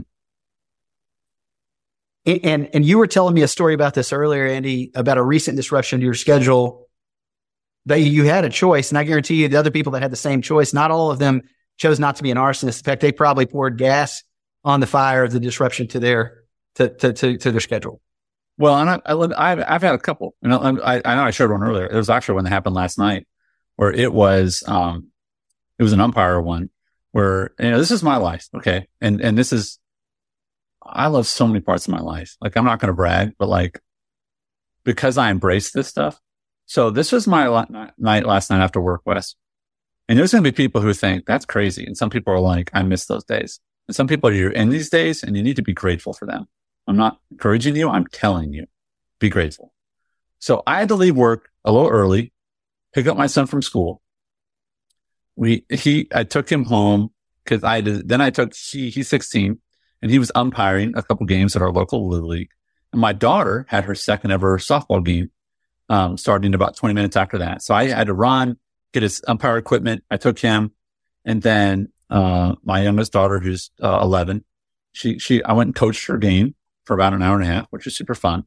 And, 2.25 2.39
and 2.45 2.69
and 2.73 2.85
you 2.85 2.97
were 2.97 3.07
telling 3.07 3.33
me 3.33 3.41
a 3.43 3.47
story 3.47 3.73
about 3.73 3.93
this 3.93 4.11
earlier, 4.11 4.45
Andy, 4.45 4.91
about 4.93 5.17
a 5.17 5.23
recent 5.23 5.55
disruption 5.55 5.99
to 5.99 6.05
your 6.05 6.13
schedule 6.13 6.89
that 7.85 7.99
you 8.01 8.25
had 8.25 8.45
a 8.45 8.49
choice. 8.49 8.91
And 8.91 8.97
I 8.97 9.03
guarantee 9.03 9.41
you 9.41 9.47
the 9.47 9.57
other 9.57 9.71
people 9.71 9.93
that 9.93 10.01
had 10.01 10.11
the 10.11 10.17
same 10.17 10.41
choice, 10.41 10.73
not 10.73 10.91
all 10.91 11.11
of 11.11 11.19
them 11.19 11.41
chose 11.77 11.99
not 11.99 12.17
to 12.17 12.23
be 12.23 12.29
an 12.29 12.37
arsonist. 12.37 12.79
In 12.79 12.83
fact, 12.83 13.01
they 13.01 13.11
probably 13.11 13.45
poured 13.45 13.77
gas 13.77 14.23
on 14.63 14.79
the 14.79 14.87
fire 14.87 15.23
of 15.23 15.31
the 15.31 15.39
disruption 15.39 15.87
to 15.89 15.99
their 15.99 16.43
to 16.75 16.89
to 16.89 17.13
to, 17.13 17.37
to 17.37 17.51
their 17.51 17.61
schedule. 17.61 18.01
Well, 18.59 18.77
and 18.77 18.89
I, 18.89 18.99
I, 19.05 19.75
I've, 19.75 19.81
had 19.81 19.95
a 19.95 19.97
couple. 19.97 20.35
Know, 20.41 20.59
I, 20.59 21.01
I 21.05 21.15
know 21.15 21.23
I 21.23 21.31
showed 21.31 21.49
one 21.49 21.63
earlier. 21.63 21.87
It 21.87 21.95
was 21.95 22.09
actually 22.09 22.35
one 22.35 22.43
that 22.43 22.49
happened 22.49 22.75
last 22.75 22.99
night, 22.99 23.25
where 23.77 23.89
it 23.89 24.11
was, 24.11 24.65
um, 24.67 25.07
it 25.79 25.83
was 25.83 25.93
an 25.93 26.01
umpire 26.01 26.41
one, 26.41 26.69
where 27.11 27.51
you 27.57 27.71
know 27.71 27.79
this 27.79 27.89
is 27.89 28.03
my 28.03 28.17
life, 28.17 28.49
okay, 28.53 28.87
and 28.99 29.21
and 29.21 29.37
this 29.37 29.53
is, 29.53 29.79
I 30.83 31.07
love 31.07 31.25
so 31.25 31.47
many 31.47 31.61
parts 31.61 31.87
of 31.87 31.93
my 31.93 32.01
life. 32.01 32.35
Like 32.41 32.57
I'm 32.57 32.65
not 32.65 32.79
going 32.79 32.89
to 32.89 32.93
brag, 32.93 33.31
but 33.39 33.47
like 33.47 33.79
because 34.83 35.17
I 35.17 35.31
embrace 35.31 35.71
this 35.71 35.87
stuff. 35.87 36.19
So 36.65 36.89
this 36.89 37.13
was 37.13 37.27
my 37.27 37.47
la- 37.47 37.91
night 37.97 38.25
last 38.25 38.49
night 38.49 38.61
after 38.61 38.81
work, 38.81 39.03
Wes, 39.05 39.35
and 40.09 40.19
there's 40.19 40.33
going 40.33 40.43
to 40.43 40.51
be 40.51 40.55
people 40.55 40.81
who 40.81 40.93
think 40.93 41.25
that's 41.25 41.45
crazy, 41.45 41.85
and 41.85 41.95
some 41.95 42.09
people 42.09 42.33
are 42.33 42.41
like, 42.41 42.69
I 42.73 42.83
miss 42.83 43.05
those 43.05 43.23
days, 43.23 43.61
and 43.87 43.95
some 43.95 44.07
people 44.07 44.33
you're 44.33 44.51
in 44.51 44.69
these 44.69 44.89
days, 44.89 45.23
and 45.23 45.37
you 45.37 45.43
need 45.43 45.55
to 45.55 45.63
be 45.63 45.73
grateful 45.73 46.11
for 46.11 46.25
them. 46.25 46.47
I'm 46.89 46.97
not 46.97 47.19
encouraging 47.29 47.75
you. 47.75 47.87
I'm 47.87 48.07
telling 48.07 48.51
you, 48.51 48.65
be 49.19 49.29
grateful. 49.29 49.71
So 50.39 50.63
I 50.65 50.79
had 50.79 50.87
to 50.87 50.95
leave 50.95 51.15
work 51.15 51.51
a 51.63 51.71
little 51.71 51.87
early, 51.87 52.33
pick 52.95 53.05
up 53.05 53.15
my 53.15 53.27
son 53.27 53.45
from 53.45 53.61
school. 53.61 54.01
We, 55.35 55.65
he, 55.69 56.07
I 56.11 56.23
took 56.23 56.51
him 56.51 56.65
home 56.65 57.11
because 57.43 57.63
I 57.63 57.81
did, 57.81 58.09
then 58.09 58.21
I 58.21 58.31
took, 58.31 58.55
he, 58.55 58.89
he's 58.89 59.07
16 59.07 59.59
and 60.01 60.11
he 60.11 60.17
was 60.17 60.31
umpiring 60.33 60.93
a 60.95 61.03
couple 61.03 61.27
games 61.27 61.55
at 61.55 61.61
our 61.61 61.71
local 61.71 62.09
league. 62.09 62.49
And 62.91 62.99
my 62.99 63.13
daughter 63.13 63.67
had 63.69 63.83
her 63.83 63.93
second 63.93 64.31
ever 64.31 64.57
softball 64.57 65.05
game, 65.05 65.29
um, 65.89 66.17
starting 66.17 66.55
about 66.55 66.75
20 66.75 66.95
minutes 66.95 67.15
after 67.15 67.37
that. 67.37 67.61
So 67.61 67.75
I 67.75 67.89
had 67.89 68.07
to 68.07 68.15
run, 68.15 68.57
get 68.93 69.03
his 69.03 69.21
umpire 69.27 69.57
equipment. 69.57 70.03
I 70.09 70.17
took 70.17 70.39
him 70.39 70.71
and 71.23 71.39
then, 71.43 71.89
uh, 72.09 72.55
my 72.63 72.81
youngest 72.81 73.13
daughter, 73.13 73.39
who's 73.39 73.69
uh, 73.79 73.99
11, 74.01 74.43
she, 74.91 75.19
she, 75.19 75.43
I 75.43 75.53
went 75.53 75.67
and 75.67 75.75
coached 75.75 76.07
her 76.07 76.17
game 76.17 76.55
for 76.89 76.95
about 76.95 77.13
an 77.13 77.21
hour 77.21 77.35
and 77.35 77.43
a 77.43 77.53
half, 77.53 77.67
which 77.69 77.85
is 77.85 77.95
super 77.95 78.15
fun. 78.15 78.45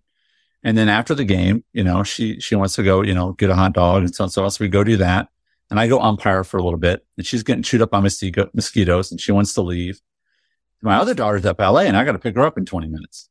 And 0.64 0.76
then 0.76 0.88
after 0.88 1.14
the 1.14 1.24
game, 1.24 1.62
you 1.72 1.84
know, 1.84 2.02
she, 2.02 2.40
she 2.40 2.56
wants 2.56 2.74
to 2.74 2.82
go, 2.82 3.00
you 3.02 3.14
know, 3.14 3.34
get 3.34 3.50
a 3.50 3.54
hot 3.54 3.72
dog 3.72 4.02
and 4.02 4.12
so 4.12 4.24
on. 4.24 4.30
So, 4.30 4.48
so 4.48 4.64
we 4.64 4.68
go 4.68 4.82
do 4.82 4.96
that. 4.96 5.28
And 5.70 5.78
I 5.78 5.86
go 5.86 6.00
umpire 6.00 6.42
for 6.42 6.56
a 6.56 6.62
little 6.64 6.78
bit 6.78 7.06
and 7.16 7.24
she's 7.24 7.44
getting 7.44 7.62
chewed 7.62 7.82
up 7.82 7.92
by 7.92 8.00
mosquito, 8.00 8.50
mosquitoes 8.52 9.12
and 9.12 9.20
she 9.20 9.30
wants 9.30 9.54
to 9.54 9.62
leave. 9.62 10.00
My 10.82 10.96
other 10.96 11.14
daughter's 11.14 11.46
at 11.46 11.56
ballet 11.56 11.86
and 11.86 11.96
I 11.96 12.04
got 12.04 12.12
to 12.12 12.18
pick 12.18 12.34
her 12.34 12.42
up 12.42 12.58
in 12.58 12.66
20 12.66 12.88
minutes. 12.88 13.30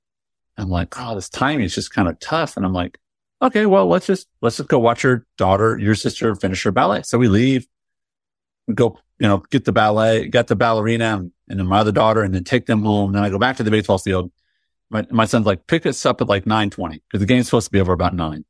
I'm 0.57 0.69
like, 0.69 0.97
oh, 0.97 1.13
this 1.13 1.27
timing 1.27 1.65
is 1.65 1.75
just 1.75 1.93
kind 1.93 2.07
of 2.07 2.17
tough. 2.21 2.55
And 2.55 2.65
I'm 2.65 2.73
like, 2.73 2.97
okay, 3.41 3.65
well, 3.65 3.87
let's 3.87 4.07
just, 4.07 4.29
let's 4.41 4.55
just 4.55 4.69
go 4.69 4.79
watch 4.79 5.03
your 5.03 5.25
daughter, 5.37 5.77
your 5.77 5.95
sister 5.95 6.33
finish 6.35 6.63
her 6.63 6.71
ballet. 6.71 7.01
So 7.03 7.17
we 7.17 7.27
leave, 7.27 7.67
go, 8.73 8.97
you 9.19 9.27
know, 9.27 9.43
get 9.49 9.65
the 9.65 9.73
ballet, 9.73 10.29
get 10.29 10.47
the 10.47 10.55
ballerina 10.55 11.17
and, 11.17 11.31
and 11.49 11.59
then 11.59 11.67
my 11.67 11.79
other 11.79 11.91
daughter 11.91 12.21
and 12.21 12.33
then 12.33 12.45
take 12.45 12.65
them 12.65 12.83
home. 12.83 13.11
Then 13.11 13.23
I 13.23 13.29
go 13.29 13.37
back 13.37 13.57
to 13.57 13.63
the 13.63 13.71
baseball 13.71 13.97
field 13.97 14.31
my, 14.91 15.07
my 15.09 15.25
son's 15.25 15.45
like, 15.45 15.65
pick 15.67 15.85
us 15.85 16.05
up 16.05 16.21
at 16.21 16.27
like 16.27 16.45
920 16.45 17.01
because 17.07 17.21
the 17.21 17.25
game's 17.25 17.47
supposed 17.47 17.67
to 17.67 17.71
be 17.71 17.79
over 17.79 17.93
about 17.93 18.13
nine. 18.13 18.43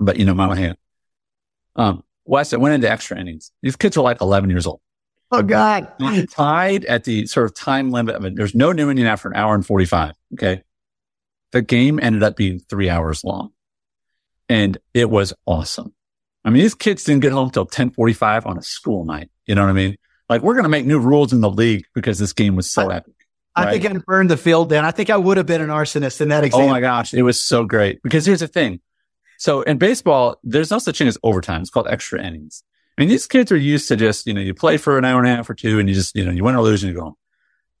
But 0.00 0.18
you 0.18 0.24
know, 0.24 0.34
my 0.34 0.56
hand. 0.56 0.76
Um, 1.76 2.02
Wes, 2.24 2.52
it 2.52 2.60
went 2.60 2.74
into 2.74 2.90
extra 2.90 3.18
innings. 3.18 3.52
These 3.62 3.76
kids 3.76 3.96
are 3.96 4.02
like 4.02 4.20
11 4.20 4.50
years 4.50 4.66
old. 4.66 4.80
Oh 5.30 5.42
God. 5.42 5.92
Tied 6.30 6.84
at 6.84 7.04
the 7.04 7.26
sort 7.26 7.46
of 7.46 7.54
time 7.54 7.90
limit 7.90 8.16
of 8.16 8.24
it. 8.24 8.36
There's 8.36 8.54
no 8.54 8.72
new 8.72 8.90
inning 8.90 9.06
after 9.06 9.28
an 9.28 9.36
hour 9.36 9.54
and 9.54 9.64
45. 9.64 10.14
Okay. 10.34 10.62
The 11.52 11.62
game 11.62 11.98
ended 12.02 12.22
up 12.22 12.36
being 12.36 12.58
three 12.58 12.90
hours 12.90 13.22
long 13.24 13.52
and 14.48 14.76
it 14.92 15.08
was 15.08 15.32
awesome. 15.46 15.94
I 16.44 16.50
mean, 16.50 16.62
these 16.62 16.74
kids 16.74 17.04
didn't 17.04 17.22
get 17.22 17.32
home 17.32 17.50
till 17.50 17.64
1045 17.64 18.46
on 18.46 18.58
a 18.58 18.62
school 18.62 19.04
night. 19.04 19.30
You 19.46 19.54
know 19.54 19.62
what 19.62 19.70
I 19.70 19.74
mean? 19.74 19.96
Like 20.28 20.42
we're 20.42 20.54
going 20.54 20.64
to 20.64 20.70
make 20.70 20.86
new 20.86 20.98
rules 20.98 21.32
in 21.32 21.40
the 21.40 21.50
league 21.50 21.84
because 21.94 22.18
this 22.18 22.32
game 22.32 22.56
was 22.56 22.70
so 22.70 22.90
epic. 22.90 23.14
I 23.54 23.64
Right. 23.64 23.82
think 23.82 23.94
I'd 23.96 24.04
burned 24.06 24.30
the 24.30 24.36
field 24.36 24.70
down. 24.70 24.84
I 24.84 24.90
think 24.92 25.10
I 25.10 25.16
would 25.16 25.36
have 25.36 25.46
been 25.46 25.60
an 25.60 25.68
arsonist 25.68 26.20
in 26.20 26.28
that 26.28 26.42
example. 26.44 26.68
Oh 26.68 26.70
my 26.72 26.80
gosh, 26.80 27.12
it 27.12 27.22
was 27.22 27.40
so 27.40 27.64
great. 27.64 28.02
Because 28.02 28.24
here's 28.24 28.40
the 28.40 28.48
thing. 28.48 28.80
So 29.38 29.62
in 29.62 29.76
baseball, 29.78 30.36
there's 30.42 30.70
no 30.70 30.78
such 30.78 30.98
thing 30.98 31.08
as 31.08 31.18
overtime. 31.22 31.60
It's 31.60 31.70
called 31.70 31.88
extra 31.88 32.22
innings. 32.24 32.62
I 32.96 33.02
mean, 33.02 33.08
these 33.08 33.26
kids 33.26 33.50
are 33.52 33.56
used 33.56 33.88
to 33.88 33.96
just, 33.96 34.26
you 34.26 34.34
know, 34.34 34.40
you 34.40 34.54
play 34.54 34.76
for 34.76 34.96
an 34.98 35.04
hour 35.04 35.18
and 35.18 35.26
a 35.26 35.34
half 35.34 35.50
or 35.50 35.54
two 35.54 35.78
and 35.78 35.88
you 35.88 35.94
just, 35.94 36.14
you 36.14 36.24
know, 36.24 36.30
you 36.30 36.44
win 36.44 36.54
or 36.54 36.62
lose 36.62 36.82
and 36.82 36.92
you 36.92 36.98
go 36.98 37.04
home. 37.04 37.14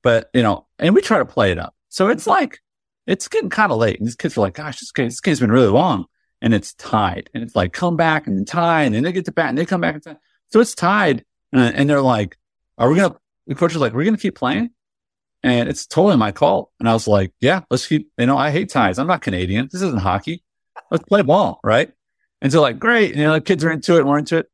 But, 0.02 0.28
you 0.34 0.42
know, 0.42 0.66
and 0.78 0.94
we 0.94 1.00
try 1.00 1.18
to 1.18 1.24
play 1.24 1.52
it 1.52 1.58
up. 1.58 1.74
So 1.88 2.08
it's 2.08 2.26
like, 2.26 2.58
it's 3.06 3.28
getting 3.28 3.50
kind 3.50 3.70
of 3.72 3.78
late. 3.78 3.98
And 3.98 4.06
these 4.06 4.16
kids 4.16 4.36
are 4.36 4.40
like, 4.40 4.54
gosh, 4.54 4.80
this 4.80 4.90
game, 4.90 5.06
this 5.06 5.20
game's 5.20 5.40
been 5.40 5.52
really 5.52 5.68
long 5.68 6.06
and 6.40 6.52
it's 6.52 6.74
tied 6.74 7.30
and 7.34 7.42
it's 7.42 7.54
like 7.54 7.72
come 7.72 7.96
back 7.96 8.26
and 8.26 8.46
tie 8.46 8.82
and 8.82 8.94
then 8.94 9.04
they 9.04 9.12
get 9.12 9.24
to 9.26 9.32
bat 9.32 9.48
and 9.50 9.58
they 9.58 9.64
come 9.66 9.80
back 9.80 9.94
and 9.94 10.02
tie. 10.02 10.16
So 10.50 10.60
it's 10.60 10.74
tied. 10.74 11.24
And, 11.52 11.74
and 11.76 11.88
they're 11.90 12.00
like, 12.02 12.36
are 12.78 12.88
we 12.90 12.96
going 12.96 13.10
to, 13.12 13.18
the 13.46 13.54
coach 13.54 13.72
is 13.72 13.76
like, 13.80 13.92
we're 13.92 14.04
going 14.04 14.16
to 14.16 14.20
keep 14.20 14.34
playing. 14.34 14.70
And 15.42 15.68
it's 15.68 15.86
totally 15.86 16.16
my 16.16 16.32
call. 16.32 16.72
And 16.78 16.88
I 16.88 16.92
was 16.92 17.08
like, 17.08 17.32
yeah, 17.40 17.62
let's 17.70 17.86
keep, 17.86 18.10
you 18.16 18.26
know, 18.26 18.38
I 18.38 18.50
hate 18.50 18.70
ties. 18.70 18.98
I'm 18.98 19.08
not 19.08 19.22
Canadian. 19.22 19.68
This 19.72 19.82
isn't 19.82 20.00
hockey. 20.00 20.44
Let's 20.90 21.04
play 21.04 21.22
ball. 21.22 21.58
Right. 21.64 21.90
And 22.40 22.52
so 22.52 22.60
like, 22.60 22.78
great. 22.78 23.16
You 23.16 23.24
know, 23.24 23.34
the 23.34 23.40
kids 23.40 23.64
are 23.64 23.70
into 23.70 23.96
it 23.96 24.06
we're 24.06 24.18
into 24.18 24.38
it. 24.38 24.46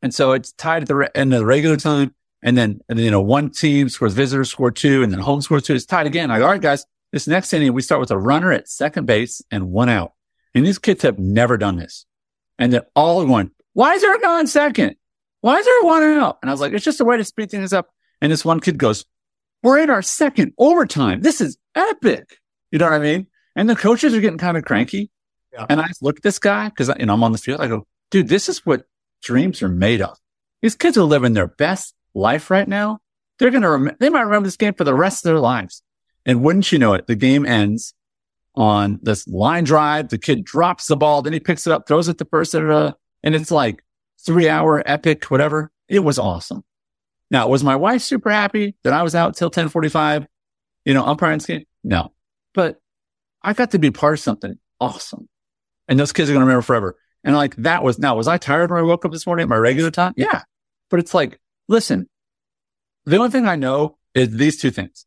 And 0.00 0.14
so 0.14 0.32
it's 0.32 0.52
tied 0.52 0.82
at 0.82 0.88
the 0.88 0.96
re- 0.96 1.08
end 1.14 1.32
of 1.32 1.40
the 1.40 1.46
regular 1.46 1.76
time. 1.76 2.14
And 2.42 2.56
then, 2.58 2.80
and 2.88 2.98
then, 2.98 3.04
you 3.04 3.10
know, 3.10 3.20
one 3.20 3.50
team 3.50 3.88
scores 3.88 4.14
visitors 4.14 4.50
score 4.50 4.72
two 4.72 5.02
and 5.02 5.12
then 5.12 5.20
home 5.20 5.42
scores 5.42 5.62
two. 5.62 5.74
It's 5.74 5.86
tied 5.86 6.06
again. 6.06 6.28
Like, 6.28 6.42
all 6.42 6.48
right, 6.48 6.60
guys, 6.60 6.84
this 7.12 7.28
next 7.28 7.52
inning, 7.52 7.72
we 7.72 7.82
start 7.82 8.00
with 8.00 8.10
a 8.10 8.18
runner 8.18 8.52
at 8.52 8.68
second 8.68 9.06
base 9.06 9.42
and 9.50 9.70
one 9.70 9.88
out. 9.88 10.12
And 10.54 10.66
these 10.66 10.78
kids 10.78 11.02
have 11.02 11.18
never 11.18 11.56
done 11.56 11.76
this. 11.76 12.04
And 12.58 12.72
they're 12.72 12.86
all 12.94 13.24
going, 13.24 13.50
why 13.74 13.94
is 13.94 14.02
there 14.02 14.14
a 14.14 14.20
guy 14.20 14.38
on 14.38 14.46
second? 14.46 14.96
Why 15.40 15.56
is 15.56 15.64
there 15.64 15.82
a 15.82 15.86
one 15.86 16.02
out? 16.02 16.38
And 16.42 16.50
I 16.50 16.54
was 16.54 16.60
like, 16.60 16.72
it's 16.72 16.84
just 16.84 17.00
a 17.00 17.04
way 17.04 17.16
to 17.16 17.24
speed 17.24 17.50
things 17.50 17.72
up. 17.72 17.90
And 18.20 18.30
this 18.30 18.44
one 18.44 18.60
kid 18.60 18.78
goes, 18.78 19.04
we're 19.62 19.78
in 19.78 19.90
our 19.90 20.02
second 20.02 20.52
overtime. 20.58 21.20
This 21.20 21.40
is 21.40 21.56
epic. 21.74 22.38
You 22.70 22.78
know 22.78 22.86
what 22.86 22.94
I 22.94 22.98
mean? 22.98 23.26
And 23.54 23.68
the 23.68 23.76
coaches 23.76 24.14
are 24.14 24.20
getting 24.20 24.38
kind 24.38 24.56
of 24.56 24.64
cranky. 24.64 25.10
Yeah. 25.52 25.66
And 25.68 25.80
I 25.80 25.88
look 26.00 26.16
at 26.16 26.22
this 26.22 26.38
guy 26.38 26.68
because 26.68 26.90
you 26.98 27.06
know 27.06 27.14
I'm 27.14 27.22
on 27.22 27.32
the 27.32 27.38
field. 27.38 27.60
I 27.60 27.68
go, 27.68 27.86
dude, 28.10 28.28
this 28.28 28.48
is 28.48 28.64
what 28.64 28.84
dreams 29.22 29.62
are 29.62 29.68
made 29.68 30.00
of. 30.00 30.16
These 30.62 30.76
kids 30.76 30.96
are 30.96 31.02
living 31.02 31.34
their 31.34 31.48
best 31.48 31.94
life 32.14 32.50
right 32.50 32.66
now. 32.66 32.98
They're 33.38 33.50
going 33.50 33.62
to, 33.62 33.70
rem- 33.70 33.96
they 33.98 34.08
might 34.08 34.22
remember 34.22 34.46
this 34.46 34.56
game 34.56 34.74
for 34.74 34.84
the 34.84 34.94
rest 34.94 35.24
of 35.24 35.30
their 35.30 35.40
lives. 35.40 35.82
And 36.24 36.42
wouldn't 36.42 36.70
you 36.70 36.78
know 36.78 36.94
it, 36.94 37.06
the 37.06 37.16
game 37.16 37.44
ends 37.44 37.94
on 38.54 39.00
this 39.02 39.26
line 39.26 39.64
drive. 39.64 40.08
The 40.08 40.18
kid 40.18 40.44
drops 40.44 40.86
the 40.86 40.96
ball, 40.96 41.22
then 41.22 41.32
he 41.32 41.40
picks 41.40 41.66
it 41.66 41.72
up, 41.72 41.86
throws 41.86 42.08
it 42.08 42.18
to 42.18 42.24
the 42.24 42.30
first, 42.30 42.54
and 42.54 42.94
it's 43.24 43.50
like 43.50 43.82
three 44.24 44.48
hour 44.48 44.82
epic, 44.86 45.30
whatever. 45.30 45.72
It 45.88 46.00
was 46.00 46.18
awesome. 46.18 46.64
Now, 47.32 47.48
was 47.48 47.64
my 47.64 47.76
wife 47.76 48.02
super 48.02 48.30
happy 48.30 48.76
that 48.84 48.92
I 48.92 49.02
was 49.02 49.14
out 49.14 49.34
till 49.34 49.46
1045, 49.46 50.26
you 50.84 50.92
know, 50.92 51.04
umpiring 51.04 51.38
this 51.38 51.46
game? 51.46 51.64
No, 51.82 52.12
but 52.54 52.78
I 53.42 53.54
got 53.54 53.70
to 53.70 53.78
be 53.78 53.90
part 53.90 54.12
of 54.14 54.20
something 54.20 54.58
awesome. 54.78 55.28
And 55.88 55.98
those 55.98 56.12
kids 56.12 56.28
are 56.28 56.34
going 56.34 56.42
to 56.42 56.46
remember 56.46 56.62
forever. 56.62 56.96
And 57.24 57.34
like 57.34 57.56
that 57.56 57.82
was 57.82 57.98
now, 57.98 58.16
was 58.16 58.28
I 58.28 58.36
tired 58.36 58.70
when 58.70 58.80
I 58.80 58.82
woke 58.82 59.06
up 59.06 59.12
this 59.12 59.26
morning 59.26 59.44
at 59.44 59.48
my 59.48 59.56
regular 59.56 59.90
time? 59.90 60.12
Yeah. 60.16 60.42
But 60.90 61.00
it's 61.00 61.14
like, 61.14 61.40
listen, 61.68 62.08
the 63.06 63.16
only 63.16 63.30
thing 63.30 63.46
I 63.46 63.56
know 63.56 63.96
is 64.14 64.36
these 64.36 64.60
two 64.60 64.70
things. 64.70 65.06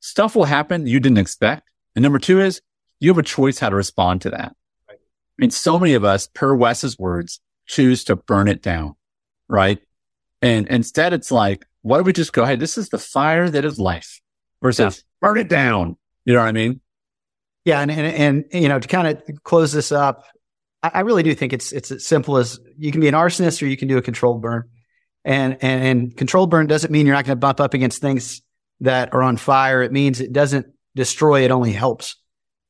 Stuff 0.00 0.34
will 0.34 0.44
happen 0.44 0.86
you 0.86 1.00
didn't 1.00 1.18
expect. 1.18 1.68
And 1.94 2.02
number 2.02 2.18
two 2.18 2.40
is 2.40 2.62
you 2.98 3.10
have 3.10 3.18
a 3.18 3.22
choice 3.22 3.58
how 3.58 3.68
to 3.68 3.76
respond 3.76 4.22
to 4.22 4.30
that. 4.30 4.54
I 4.88 4.94
mean, 5.36 5.50
so 5.50 5.78
many 5.78 5.94
of 5.94 6.04
us, 6.04 6.28
per 6.32 6.54
Wes's 6.54 6.98
words, 6.98 7.40
choose 7.66 8.04
to 8.04 8.16
burn 8.16 8.48
it 8.48 8.62
down. 8.62 8.94
Right. 9.48 9.80
And 10.42 10.66
instead 10.68 11.12
it's 11.12 11.30
like, 11.30 11.66
why 11.82 11.98
don't 11.98 12.06
we 12.06 12.12
just 12.12 12.32
go, 12.32 12.44
Hey, 12.44 12.56
this 12.56 12.78
is 12.78 12.88
the 12.88 12.98
fire 12.98 13.48
that 13.48 13.64
is 13.64 13.78
life 13.78 14.20
versus 14.62 14.96
yeah. 14.96 15.28
burn 15.28 15.38
it 15.38 15.48
down. 15.48 15.96
You 16.24 16.34
know 16.34 16.40
what 16.40 16.48
I 16.48 16.52
mean? 16.52 16.80
Yeah. 17.64 17.80
And, 17.80 17.90
and, 17.90 18.44
and, 18.52 18.62
you 18.62 18.68
know, 18.68 18.78
to 18.78 18.88
kind 18.88 19.08
of 19.08 19.42
close 19.42 19.72
this 19.72 19.92
up, 19.92 20.24
I, 20.82 20.90
I 20.94 21.00
really 21.00 21.22
do 21.22 21.34
think 21.34 21.52
it's, 21.52 21.72
it's 21.72 21.90
as 21.90 22.06
simple 22.06 22.36
as 22.36 22.58
you 22.76 22.92
can 22.92 23.00
be 23.00 23.08
an 23.08 23.14
arsonist 23.14 23.62
or 23.62 23.66
you 23.66 23.76
can 23.76 23.88
do 23.88 23.98
a 23.98 24.02
controlled 24.02 24.42
burn. 24.42 24.64
And, 25.24 25.58
and, 25.60 25.84
and 25.84 26.16
controlled 26.16 26.50
burn 26.50 26.66
doesn't 26.66 26.90
mean 26.90 27.06
you're 27.06 27.14
not 27.14 27.24
going 27.24 27.36
to 27.36 27.40
bump 27.40 27.60
up 27.60 27.74
against 27.74 28.00
things 28.00 28.42
that 28.80 29.12
are 29.12 29.22
on 29.22 29.36
fire. 29.36 29.82
It 29.82 29.92
means 29.92 30.20
it 30.20 30.32
doesn't 30.32 30.66
destroy. 30.94 31.44
It 31.44 31.50
only 31.50 31.72
helps. 31.72 32.16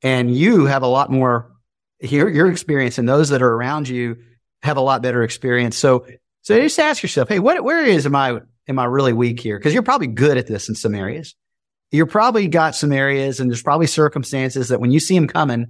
And 0.02 0.34
you 0.34 0.66
have 0.66 0.82
a 0.82 0.86
lot 0.86 1.10
more 1.10 1.52
your, 2.00 2.28
your 2.28 2.50
experience 2.50 2.98
and 2.98 3.08
those 3.08 3.30
that 3.30 3.42
are 3.42 3.52
around 3.52 3.88
you 3.88 4.18
have 4.62 4.76
a 4.76 4.80
lot 4.80 5.02
better 5.02 5.22
experience. 5.22 5.76
So, 5.76 6.06
so 6.48 6.58
just 6.58 6.78
ask 6.78 7.02
yourself, 7.02 7.28
Hey, 7.28 7.40
what, 7.40 7.62
where 7.62 7.84
is, 7.84 8.06
am 8.06 8.16
I, 8.16 8.40
am 8.68 8.78
I 8.78 8.86
really 8.86 9.12
weak 9.12 9.38
here? 9.38 9.60
Cause 9.60 9.74
you're 9.74 9.82
probably 9.82 10.06
good 10.06 10.38
at 10.38 10.46
this 10.46 10.70
in 10.70 10.74
some 10.74 10.94
areas. 10.94 11.34
You're 11.90 12.06
probably 12.06 12.48
got 12.48 12.74
some 12.74 12.90
areas 12.90 13.38
and 13.38 13.50
there's 13.50 13.62
probably 13.62 13.86
circumstances 13.86 14.70
that 14.70 14.80
when 14.80 14.90
you 14.90 14.98
see 14.98 15.14
them 15.14 15.28
coming, 15.28 15.66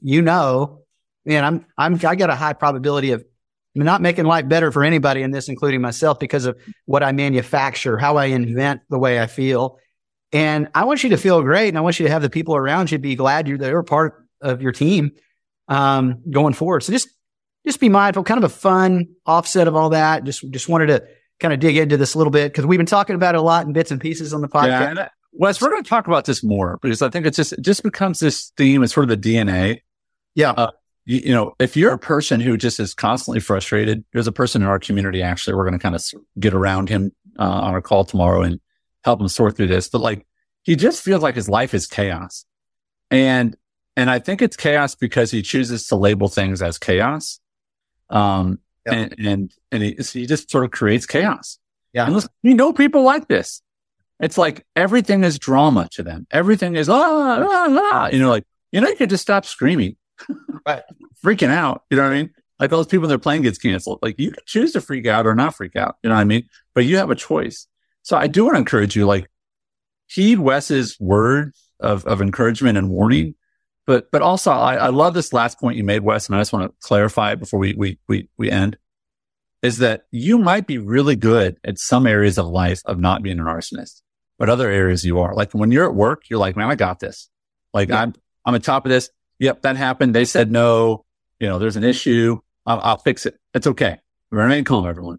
you 0.00 0.22
know, 0.22 0.84
man, 1.24 1.44
I'm, 1.44 1.66
I'm, 1.76 1.94
I 2.06 2.14
got 2.14 2.30
a 2.30 2.36
high 2.36 2.52
probability 2.52 3.10
of 3.10 3.24
not 3.74 4.00
making 4.00 4.26
life 4.26 4.46
better 4.46 4.70
for 4.70 4.84
anybody 4.84 5.22
in 5.22 5.32
this, 5.32 5.48
including 5.48 5.80
myself, 5.80 6.20
because 6.20 6.44
of 6.44 6.56
what 6.84 7.02
I 7.02 7.10
manufacture, 7.10 7.98
how 7.98 8.16
I 8.16 8.26
invent 8.26 8.82
the 8.90 9.00
way 9.00 9.20
I 9.20 9.26
feel. 9.26 9.80
And 10.30 10.68
I 10.72 10.84
want 10.84 11.02
you 11.02 11.10
to 11.10 11.16
feel 11.16 11.42
great. 11.42 11.70
And 11.70 11.76
I 11.76 11.80
want 11.80 11.98
you 11.98 12.06
to 12.06 12.12
have 12.12 12.22
the 12.22 12.30
people 12.30 12.54
around 12.54 12.92
you 12.92 12.98
be 12.98 13.16
glad 13.16 13.48
you're 13.48 13.58
they're 13.58 13.82
part 13.82 14.24
of 14.40 14.62
your 14.62 14.70
team 14.70 15.10
um, 15.66 16.22
going 16.30 16.54
forward. 16.54 16.84
So 16.84 16.92
just 16.92 17.08
just 17.66 17.80
be 17.80 17.88
mindful, 17.88 18.24
kind 18.24 18.38
of 18.38 18.44
a 18.44 18.54
fun 18.54 19.08
offset 19.26 19.68
of 19.68 19.76
all 19.76 19.90
that. 19.90 20.24
Just 20.24 20.48
just 20.50 20.68
wanted 20.68 20.86
to 20.86 21.04
kind 21.40 21.54
of 21.54 21.60
dig 21.60 21.76
into 21.76 21.96
this 21.96 22.14
a 22.14 22.18
little 22.18 22.30
bit 22.30 22.52
because 22.52 22.66
we've 22.66 22.78
been 22.78 22.86
talking 22.86 23.14
about 23.14 23.34
it 23.34 23.38
a 23.38 23.42
lot 23.42 23.66
in 23.66 23.72
bits 23.72 23.90
and 23.90 24.00
pieces 24.00 24.32
on 24.32 24.40
the 24.40 24.48
podcast. 24.48 24.96
Yeah, 24.96 25.08
Wes, 25.32 25.60
we're 25.60 25.70
going 25.70 25.82
to 25.82 25.88
talk 25.88 26.06
about 26.06 26.24
this 26.24 26.44
more 26.44 26.78
because 26.82 27.02
I 27.02 27.08
think 27.08 27.26
it's 27.26 27.36
just 27.36 27.52
it 27.52 27.62
just 27.62 27.82
becomes 27.82 28.20
this 28.20 28.52
theme. 28.56 28.82
It's 28.82 28.94
sort 28.94 29.10
of 29.10 29.20
the 29.20 29.30
DNA. 29.30 29.80
Yeah. 30.34 30.50
Uh, 30.50 30.70
you, 31.04 31.18
you, 31.18 31.32
know, 31.32 31.54
if 31.58 31.76
you're 31.76 31.92
a 31.92 31.98
person 31.98 32.40
who 32.40 32.56
just 32.56 32.78
is 32.78 32.94
constantly 32.94 33.40
frustrated, 33.40 34.04
there's 34.12 34.26
a 34.26 34.32
person 34.32 34.62
in 34.62 34.68
our 34.68 34.78
community. 34.78 35.22
Actually, 35.22 35.56
we're 35.56 35.64
going 35.64 35.78
to 35.78 35.82
kind 35.82 35.94
of 35.94 36.04
get 36.38 36.54
around 36.54 36.88
him 36.88 37.12
uh, 37.38 37.42
on 37.42 37.74
our 37.74 37.80
call 37.80 38.04
tomorrow 38.04 38.42
and 38.42 38.60
help 39.04 39.20
him 39.20 39.28
sort 39.28 39.56
through 39.56 39.66
this. 39.66 39.88
But 39.88 40.00
like, 40.00 40.26
he 40.62 40.76
just 40.76 41.02
feels 41.02 41.22
like 41.22 41.34
his 41.34 41.48
life 41.48 41.74
is 41.74 41.86
chaos, 41.86 42.44
and 43.10 43.56
and 43.96 44.08
I 44.08 44.20
think 44.20 44.42
it's 44.42 44.56
chaos 44.56 44.94
because 44.94 45.30
he 45.30 45.42
chooses 45.42 45.88
to 45.88 45.96
label 45.96 46.28
things 46.28 46.62
as 46.62 46.78
chaos. 46.78 47.40
Um, 48.12 48.60
yep. 48.86 48.94
and 48.94 49.26
and 49.26 49.52
and 49.72 49.82
he, 49.82 50.02
so 50.02 50.18
he 50.18 50.26
just 50.26 50.50
sort 50.50 50.64
of 50.64 50.70
creates 50.70 51.06
chaos. 51.06 51.58
Yeah, 51.92 52.06
and 52.06 52.14
listen, 52.14 52.30
we 52.42 52.54
know 52.54 52.72
people 52.72 53.02
like 53.02 53.28
this. 53.28 53.62
It's 54.20 54.38
like 54.38 54.64
everything 54.76 55.24
is 55.24 55.38
drama 55.38 55.88
to 55.92 56.02
them. 56.02 56.26
Everything 56.30 56.76
is 56.76 56.88
ah, 56.88 56.94
ah, 56.96 57.66
ah. 57.92 58.08
You 58.08 58.20
know, 58.20 58.30
like 58.30 58.44
you 58.70 58.80
know, 58.80 58.88
you 58.88 58.96
can 58.96 59.08
just 59.08 59.22
stop 59.22 59.44
screaming 59.44 59.96
right. 60.66 60.82
freaking 61.24 61.50
out. 61.50 61.82
You 61.90 61.96
know 61.96 62.04
what 62.04 62.12
I 62.12 62.22
mean? 62.22 62.30
Like 62.58 62.72
all 62.72 62.78
those 62.78 62.86
people, 62.86 63.08
their 63.08 63.18
plane 63.18 63.42
gets 63.42 63.58
canceled. 63.58 63.98
Like 64.02 64.18
you 64.18 64.30
can 64.30 64.42
choose 64.46 64.72
to 64.72 64.80
freak 64.80 65.06
out 65.06 65.26
or 65.26 65.34
not 65.34 65.54
freak 65.54 65.76
out. 65.76 65.96
You 66.02 66.10
know 66.10 66.16
what 66.16 66.20
I 66.20 66.24
mean? 66.24 66.48
But 66.74 66.84
you 66.84 66.96
have 66.98 67.10
a 67.10 67.14
choice. 67.14 67.66
So 68.02 68.16
I 68.16 68.26
do 68.26 68.44
want 68.44 68.54
to 68.54 68.58
encourage 68.58 68.96
you, 68.96 69.06
like 69.06 69.28
heed 70.06 70.38
Wes's 70.38 70.98
words 71.00 71.60
of, 71.80 72.04
of 72.06 72.20
encouragement 72.20 72.78
and 72.78 72.88
warning. 72.88 73.34
But, 73.86 74.10
but 74.12 74.22
also 74.22 74.52
I, 74.52 74.76
I 74.76 74.88
love 74.88 75.14
this 75.14 75.32
last 75.32 75.58
point 75.58 75.76
you 75.76 75.84
made, 75.84 76.02
Wes, 76.02 76.28
and 76.28 76.36
I 76.36 76.40
just 76.40 76.52
want 76.52 76.70
to 76.70 76.86
clarify 76.86 77.32
it 77.32 77.40
before 77.40 77.58
we, 77.58 77.74
we, 77.74 77.98
we, 78.08 78.28
we 78.36 78.50
end 78.50 78.76
is 79.62 79.78
that 79.78 80.02
you 80.10 80.38
might 80.38 80.66
be 80.66 80.78
really 80.78 81.14
good 81.16 81.56
at 81.64 81.78
some 81.78 82.06
areas 82.06 82.36
of 82.36 82.46
life 82.46 82.82
of 82.84 82.98
not 82.98 83.22
being 83.22 83.38
an 83.38 83.44
arsonist, 83.44 84.02
but 84.38 84.48
other 84.48 84.68
areas 84.68 85.04
you 85.04 85.20
are. 85.20 85.34
Like 85.34 85.52
when 85.52 85.70
you're 85.70 85.86
at 85.86 85.94
work, 85.94 86.28
you're 86.28 86.40
like, 86.40 86.56
man, 86.56 86.68
I 86.68 86.74
got 86.74 86.98
this. 86.98 87.30
Like 87.72 87.88
yeah. 87.88 88.02
I'm, 88.02 88.14
I'm 88.44 88.54
at 88.56 88.64
top 88.64 88.84
of 88.84 88.90
this 88.90 89.08
yep, 89.38 89.62
that 89.62 89.76
happened. 89.76 90.14
They 90.14 90.24
said 90.24 90.50
no. 90.50 91.04
You 91.40 91.48
know, 91.48 91.58
there's 91.58 91.76
an 91.76 91.84
issue. 91.84 92.38
I'll, 92.66 92.80
I'll 92.80 92.98
fix 92.98 93.26
it. 93.26 93.38
It's 93.54 93.66
okay. 93.66 93.98
Remain 94.30 94.64
calm, 94.64 94.86
everyone. 94.86 95.18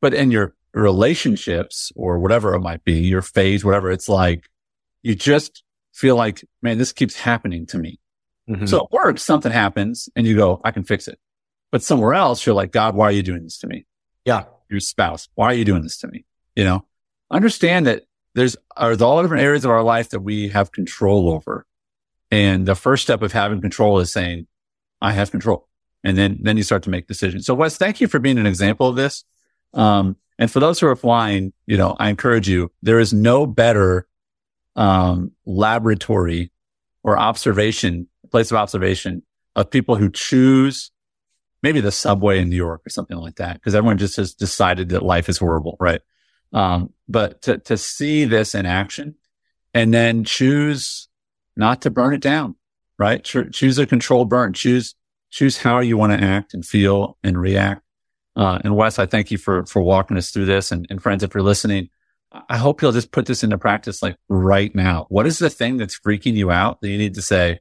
But 0.00 0.14
in 0.14 0.30
your 0.30 0.54
relationships 0.74 1.92
or 1.94 2.18
whatever 2.18 2.54
it 2.54 2.60
might 2.60 2.84
be, 2.84 2.94
your 2.94 3.22
phase, 3.22 3.64
whatever, 3.64 3.90
it's 3.90 4.08
like 4.08 4.48
you 5.02 5.14
just 5.14 5.62
feel 5.92 6.16
like, 6.16 6.44
man, 6.62 6.78
this 6.78 6.92
keeps 6.92 7.16
happening 7.16 7.66
to 7.66 7.78
me. 7.78 7.98
Mm-hmm. 8.48 8.66
So 8.66 8.84
it 8.84 8.90
works. 8.90 9.22
something 9.22 9.52
happens 9.52 10.08
and 10.16 10.26
you 10.26 10.36
go, 10.36 10.60
I 10.64 10.70
can 10.70 10.84
fix 10.84 11.08
it. 11.08 11.18
But 11.70 11.82
somewhere 11.82 12.14
else, 12.14 12.44
you're 12.44 12.54
like, 12.54 12.72
God, 12.72 12.94
why 12.94 13.06
are 13.06 13.12
you 13.12 13.22
doing 13.22 13.44
this 13.44 13.58
to 13.58 13.66
me? 13.66 13.86
Yeah. 14.24 14.44
Your 14.68 14.80
spouse, 14.80 15.28
why 15.34 15.46
are 15.46 15.54
you 15.54 15.64
doing 15.64 15.82
this 15.82 15.98
to 15.98 16.08
me? 16.08 16.24
You 16.56 16.64
know, 16.64 16.86
understand 17.30 17.86
that 17.86 18.04
there's, 18.34 18.56
there's 18.78 19.02
all 19.02 19.20
different 19.20 19.42
areas 19.42 19.64
of 19.64 19.70
our 19.70 19.82
life 19.82 20.10
that 20.10 20.20
we 20.20 20.48
have 20.48 20.72
control 20.72 21.30
over. 21.30 21.66
And 22.30 22.64
the 22.64 22.74
first 22.74 23.02
step 23.02 23.20
of 23.20 23.32
having 23.32 23.60
control 23.60 23.98
is 23.98 24.10
saying, 24.10 24.46
I 25.02 25.12
have 25.12 25.30
control. 25.30 25.68
And 26.02 26.16
then, 26.16 26.38
then 26.40 26.56
you 26.56 26.62
start 26.62 26.84
to 26.84 26.90
make 26.90 27.06
decisions. 27.06 27.44
So 27.44 27.54
Wes, 27.54 27.76
thank 27.76 28.00
you 28.00 28.08
for 28.08 28.18
being 28.18 28.38
an 28.38 28.46
example 28.46 28.88
of 28.88 28.96
this. 28.96 29.24
Um, 29.74 30.16
and 30.38 30.50
for 30.50 30.58
those 30.58 30.80
who 30.80 30.86
are 30.86 30.96
flying, 30.96 31.52
you 31.66 31.76
know, 31.76 31.94
I 31.98 32.08
encourage 32.08 32.48
you, 32.48 32.72
there 32.82 32.98
is 32.98 33.12
no 33.12 33.46
better, 33.46 34.06
um, 34.76 35.32
laboratory 35.44 36.50
or 37.02 37.18
observation, 37.18 38.08
place 38.30 38.50
of 38.50 38.56
observation 38.56 39.22
of 39.54 39.70
people 39.70 39.96
who 39.96 40.10
choose 40.10 40.90
maybe 41.62 41.80
the 41.80 41.92
subway 41.92 42.40
in 42.40 42.48
New 42.48 42.56
York 42.56 42.82
or 42.86 42.90
something 42.90 43.16
like 43.16 43.36
that. 43.36 43.62
Cause 43.62 43.74
everyone 43.74 43.98
just 43.98 44.16
has 44.16 44.34
decided 44.34 44.90
that 44.90 45.02
life 45.02 45.28
is 45.28 45.38
horrible. 45.38 45.76
Right. 45.78 46.00
Um, 46.52 46.92
but 47.08 47.42
to, 47.42 47.58
to 47.58 47.76
see 47.76 48.24
this 48.24 48.54
in 48.54 48.66
action 48.66 49.14
and 49.72 49.92
then 49.92 50.24
choose 50.24 51.08
not 51.56 51.82
to 51.82 51.90
burn 51.90 52.14
it 52.14 52.20
down, 52.20 52.56
right? 52.98 53.22
choose 53.22 53.78
a 53.78 53.86
controlled 53.86 54.28
burn. 54.28 54.52
Choose, 54.52 54.94
choose 55.30 55.58
how 55.58 55.80
you 55.80 55.96
want 55.96 56.12
to 56.12 56.24
act 56.24 56.54
and 56.54 56.64
feel 56.64 57.16
and 57.22 57.40
react. 57.40 57.82
Uh, 58.34 58.58
and 58.64 58.76
Wes, 58.76 58.98
I 58.98 59.06
thank 59.06 59.30
you 59.30 59.38
for, 59.38 59.64
for 59.66 59.82
walking 59.82 60.16
us 60.16 60.30
through 60.30 60.46
this. 60.46 60.72
And, 60.72 60.86
and 60.90 61.02
friends, 61.02 61.22
if 61.22 61.34
you're 61.34 61.42
listening, 61.42 61.90
I 62.48 62.56
hope 62.56 62.80
you'll 62.80 62.92
just 62.92 63.10
put 63.10 63.26
this 63.26 63.44
into 63.44 63.58
practice 63.58 64.02
like 64.02 64.16
right 64.28 64.74
now. 64.74 65.06
What 65.08 65.26
is 65.26 65.38
the 65.38 65.50
thing 65.50 65.76
that's 65.76 65.98
freaking 65.98 66.34
you 66.34 66.50
out 66.50 66.80
that 66.80 66.88
you 66.88 66.98
need 66.98 67.14
to 67.14 67.22
say? 67.22 67.60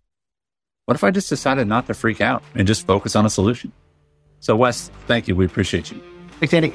What 0.85 0.95
if 0.95 1.03
I 1.03 1.11
just 1.11 1.29
decided 1.29 1.67
not 1.67 1.87
to 1.87 1.93
freak 1.93 2.21
out 2.21 2.43
and 2.55 2.67
just 2.67 2.85
focus 2.85 3.15
on 3.15 3.25
a 3.25 3.29
solution? 3.29 3.71
So 4.39 4.55
Wes, 4.55 4.89
thank 5.07 5.27
you. 5.27 5.35
We 5.35 5.45
appreciate 5.45 5.91
you. 5.91 6.01
Thanks, 6.39 6.53
Andy. 6.53 6.73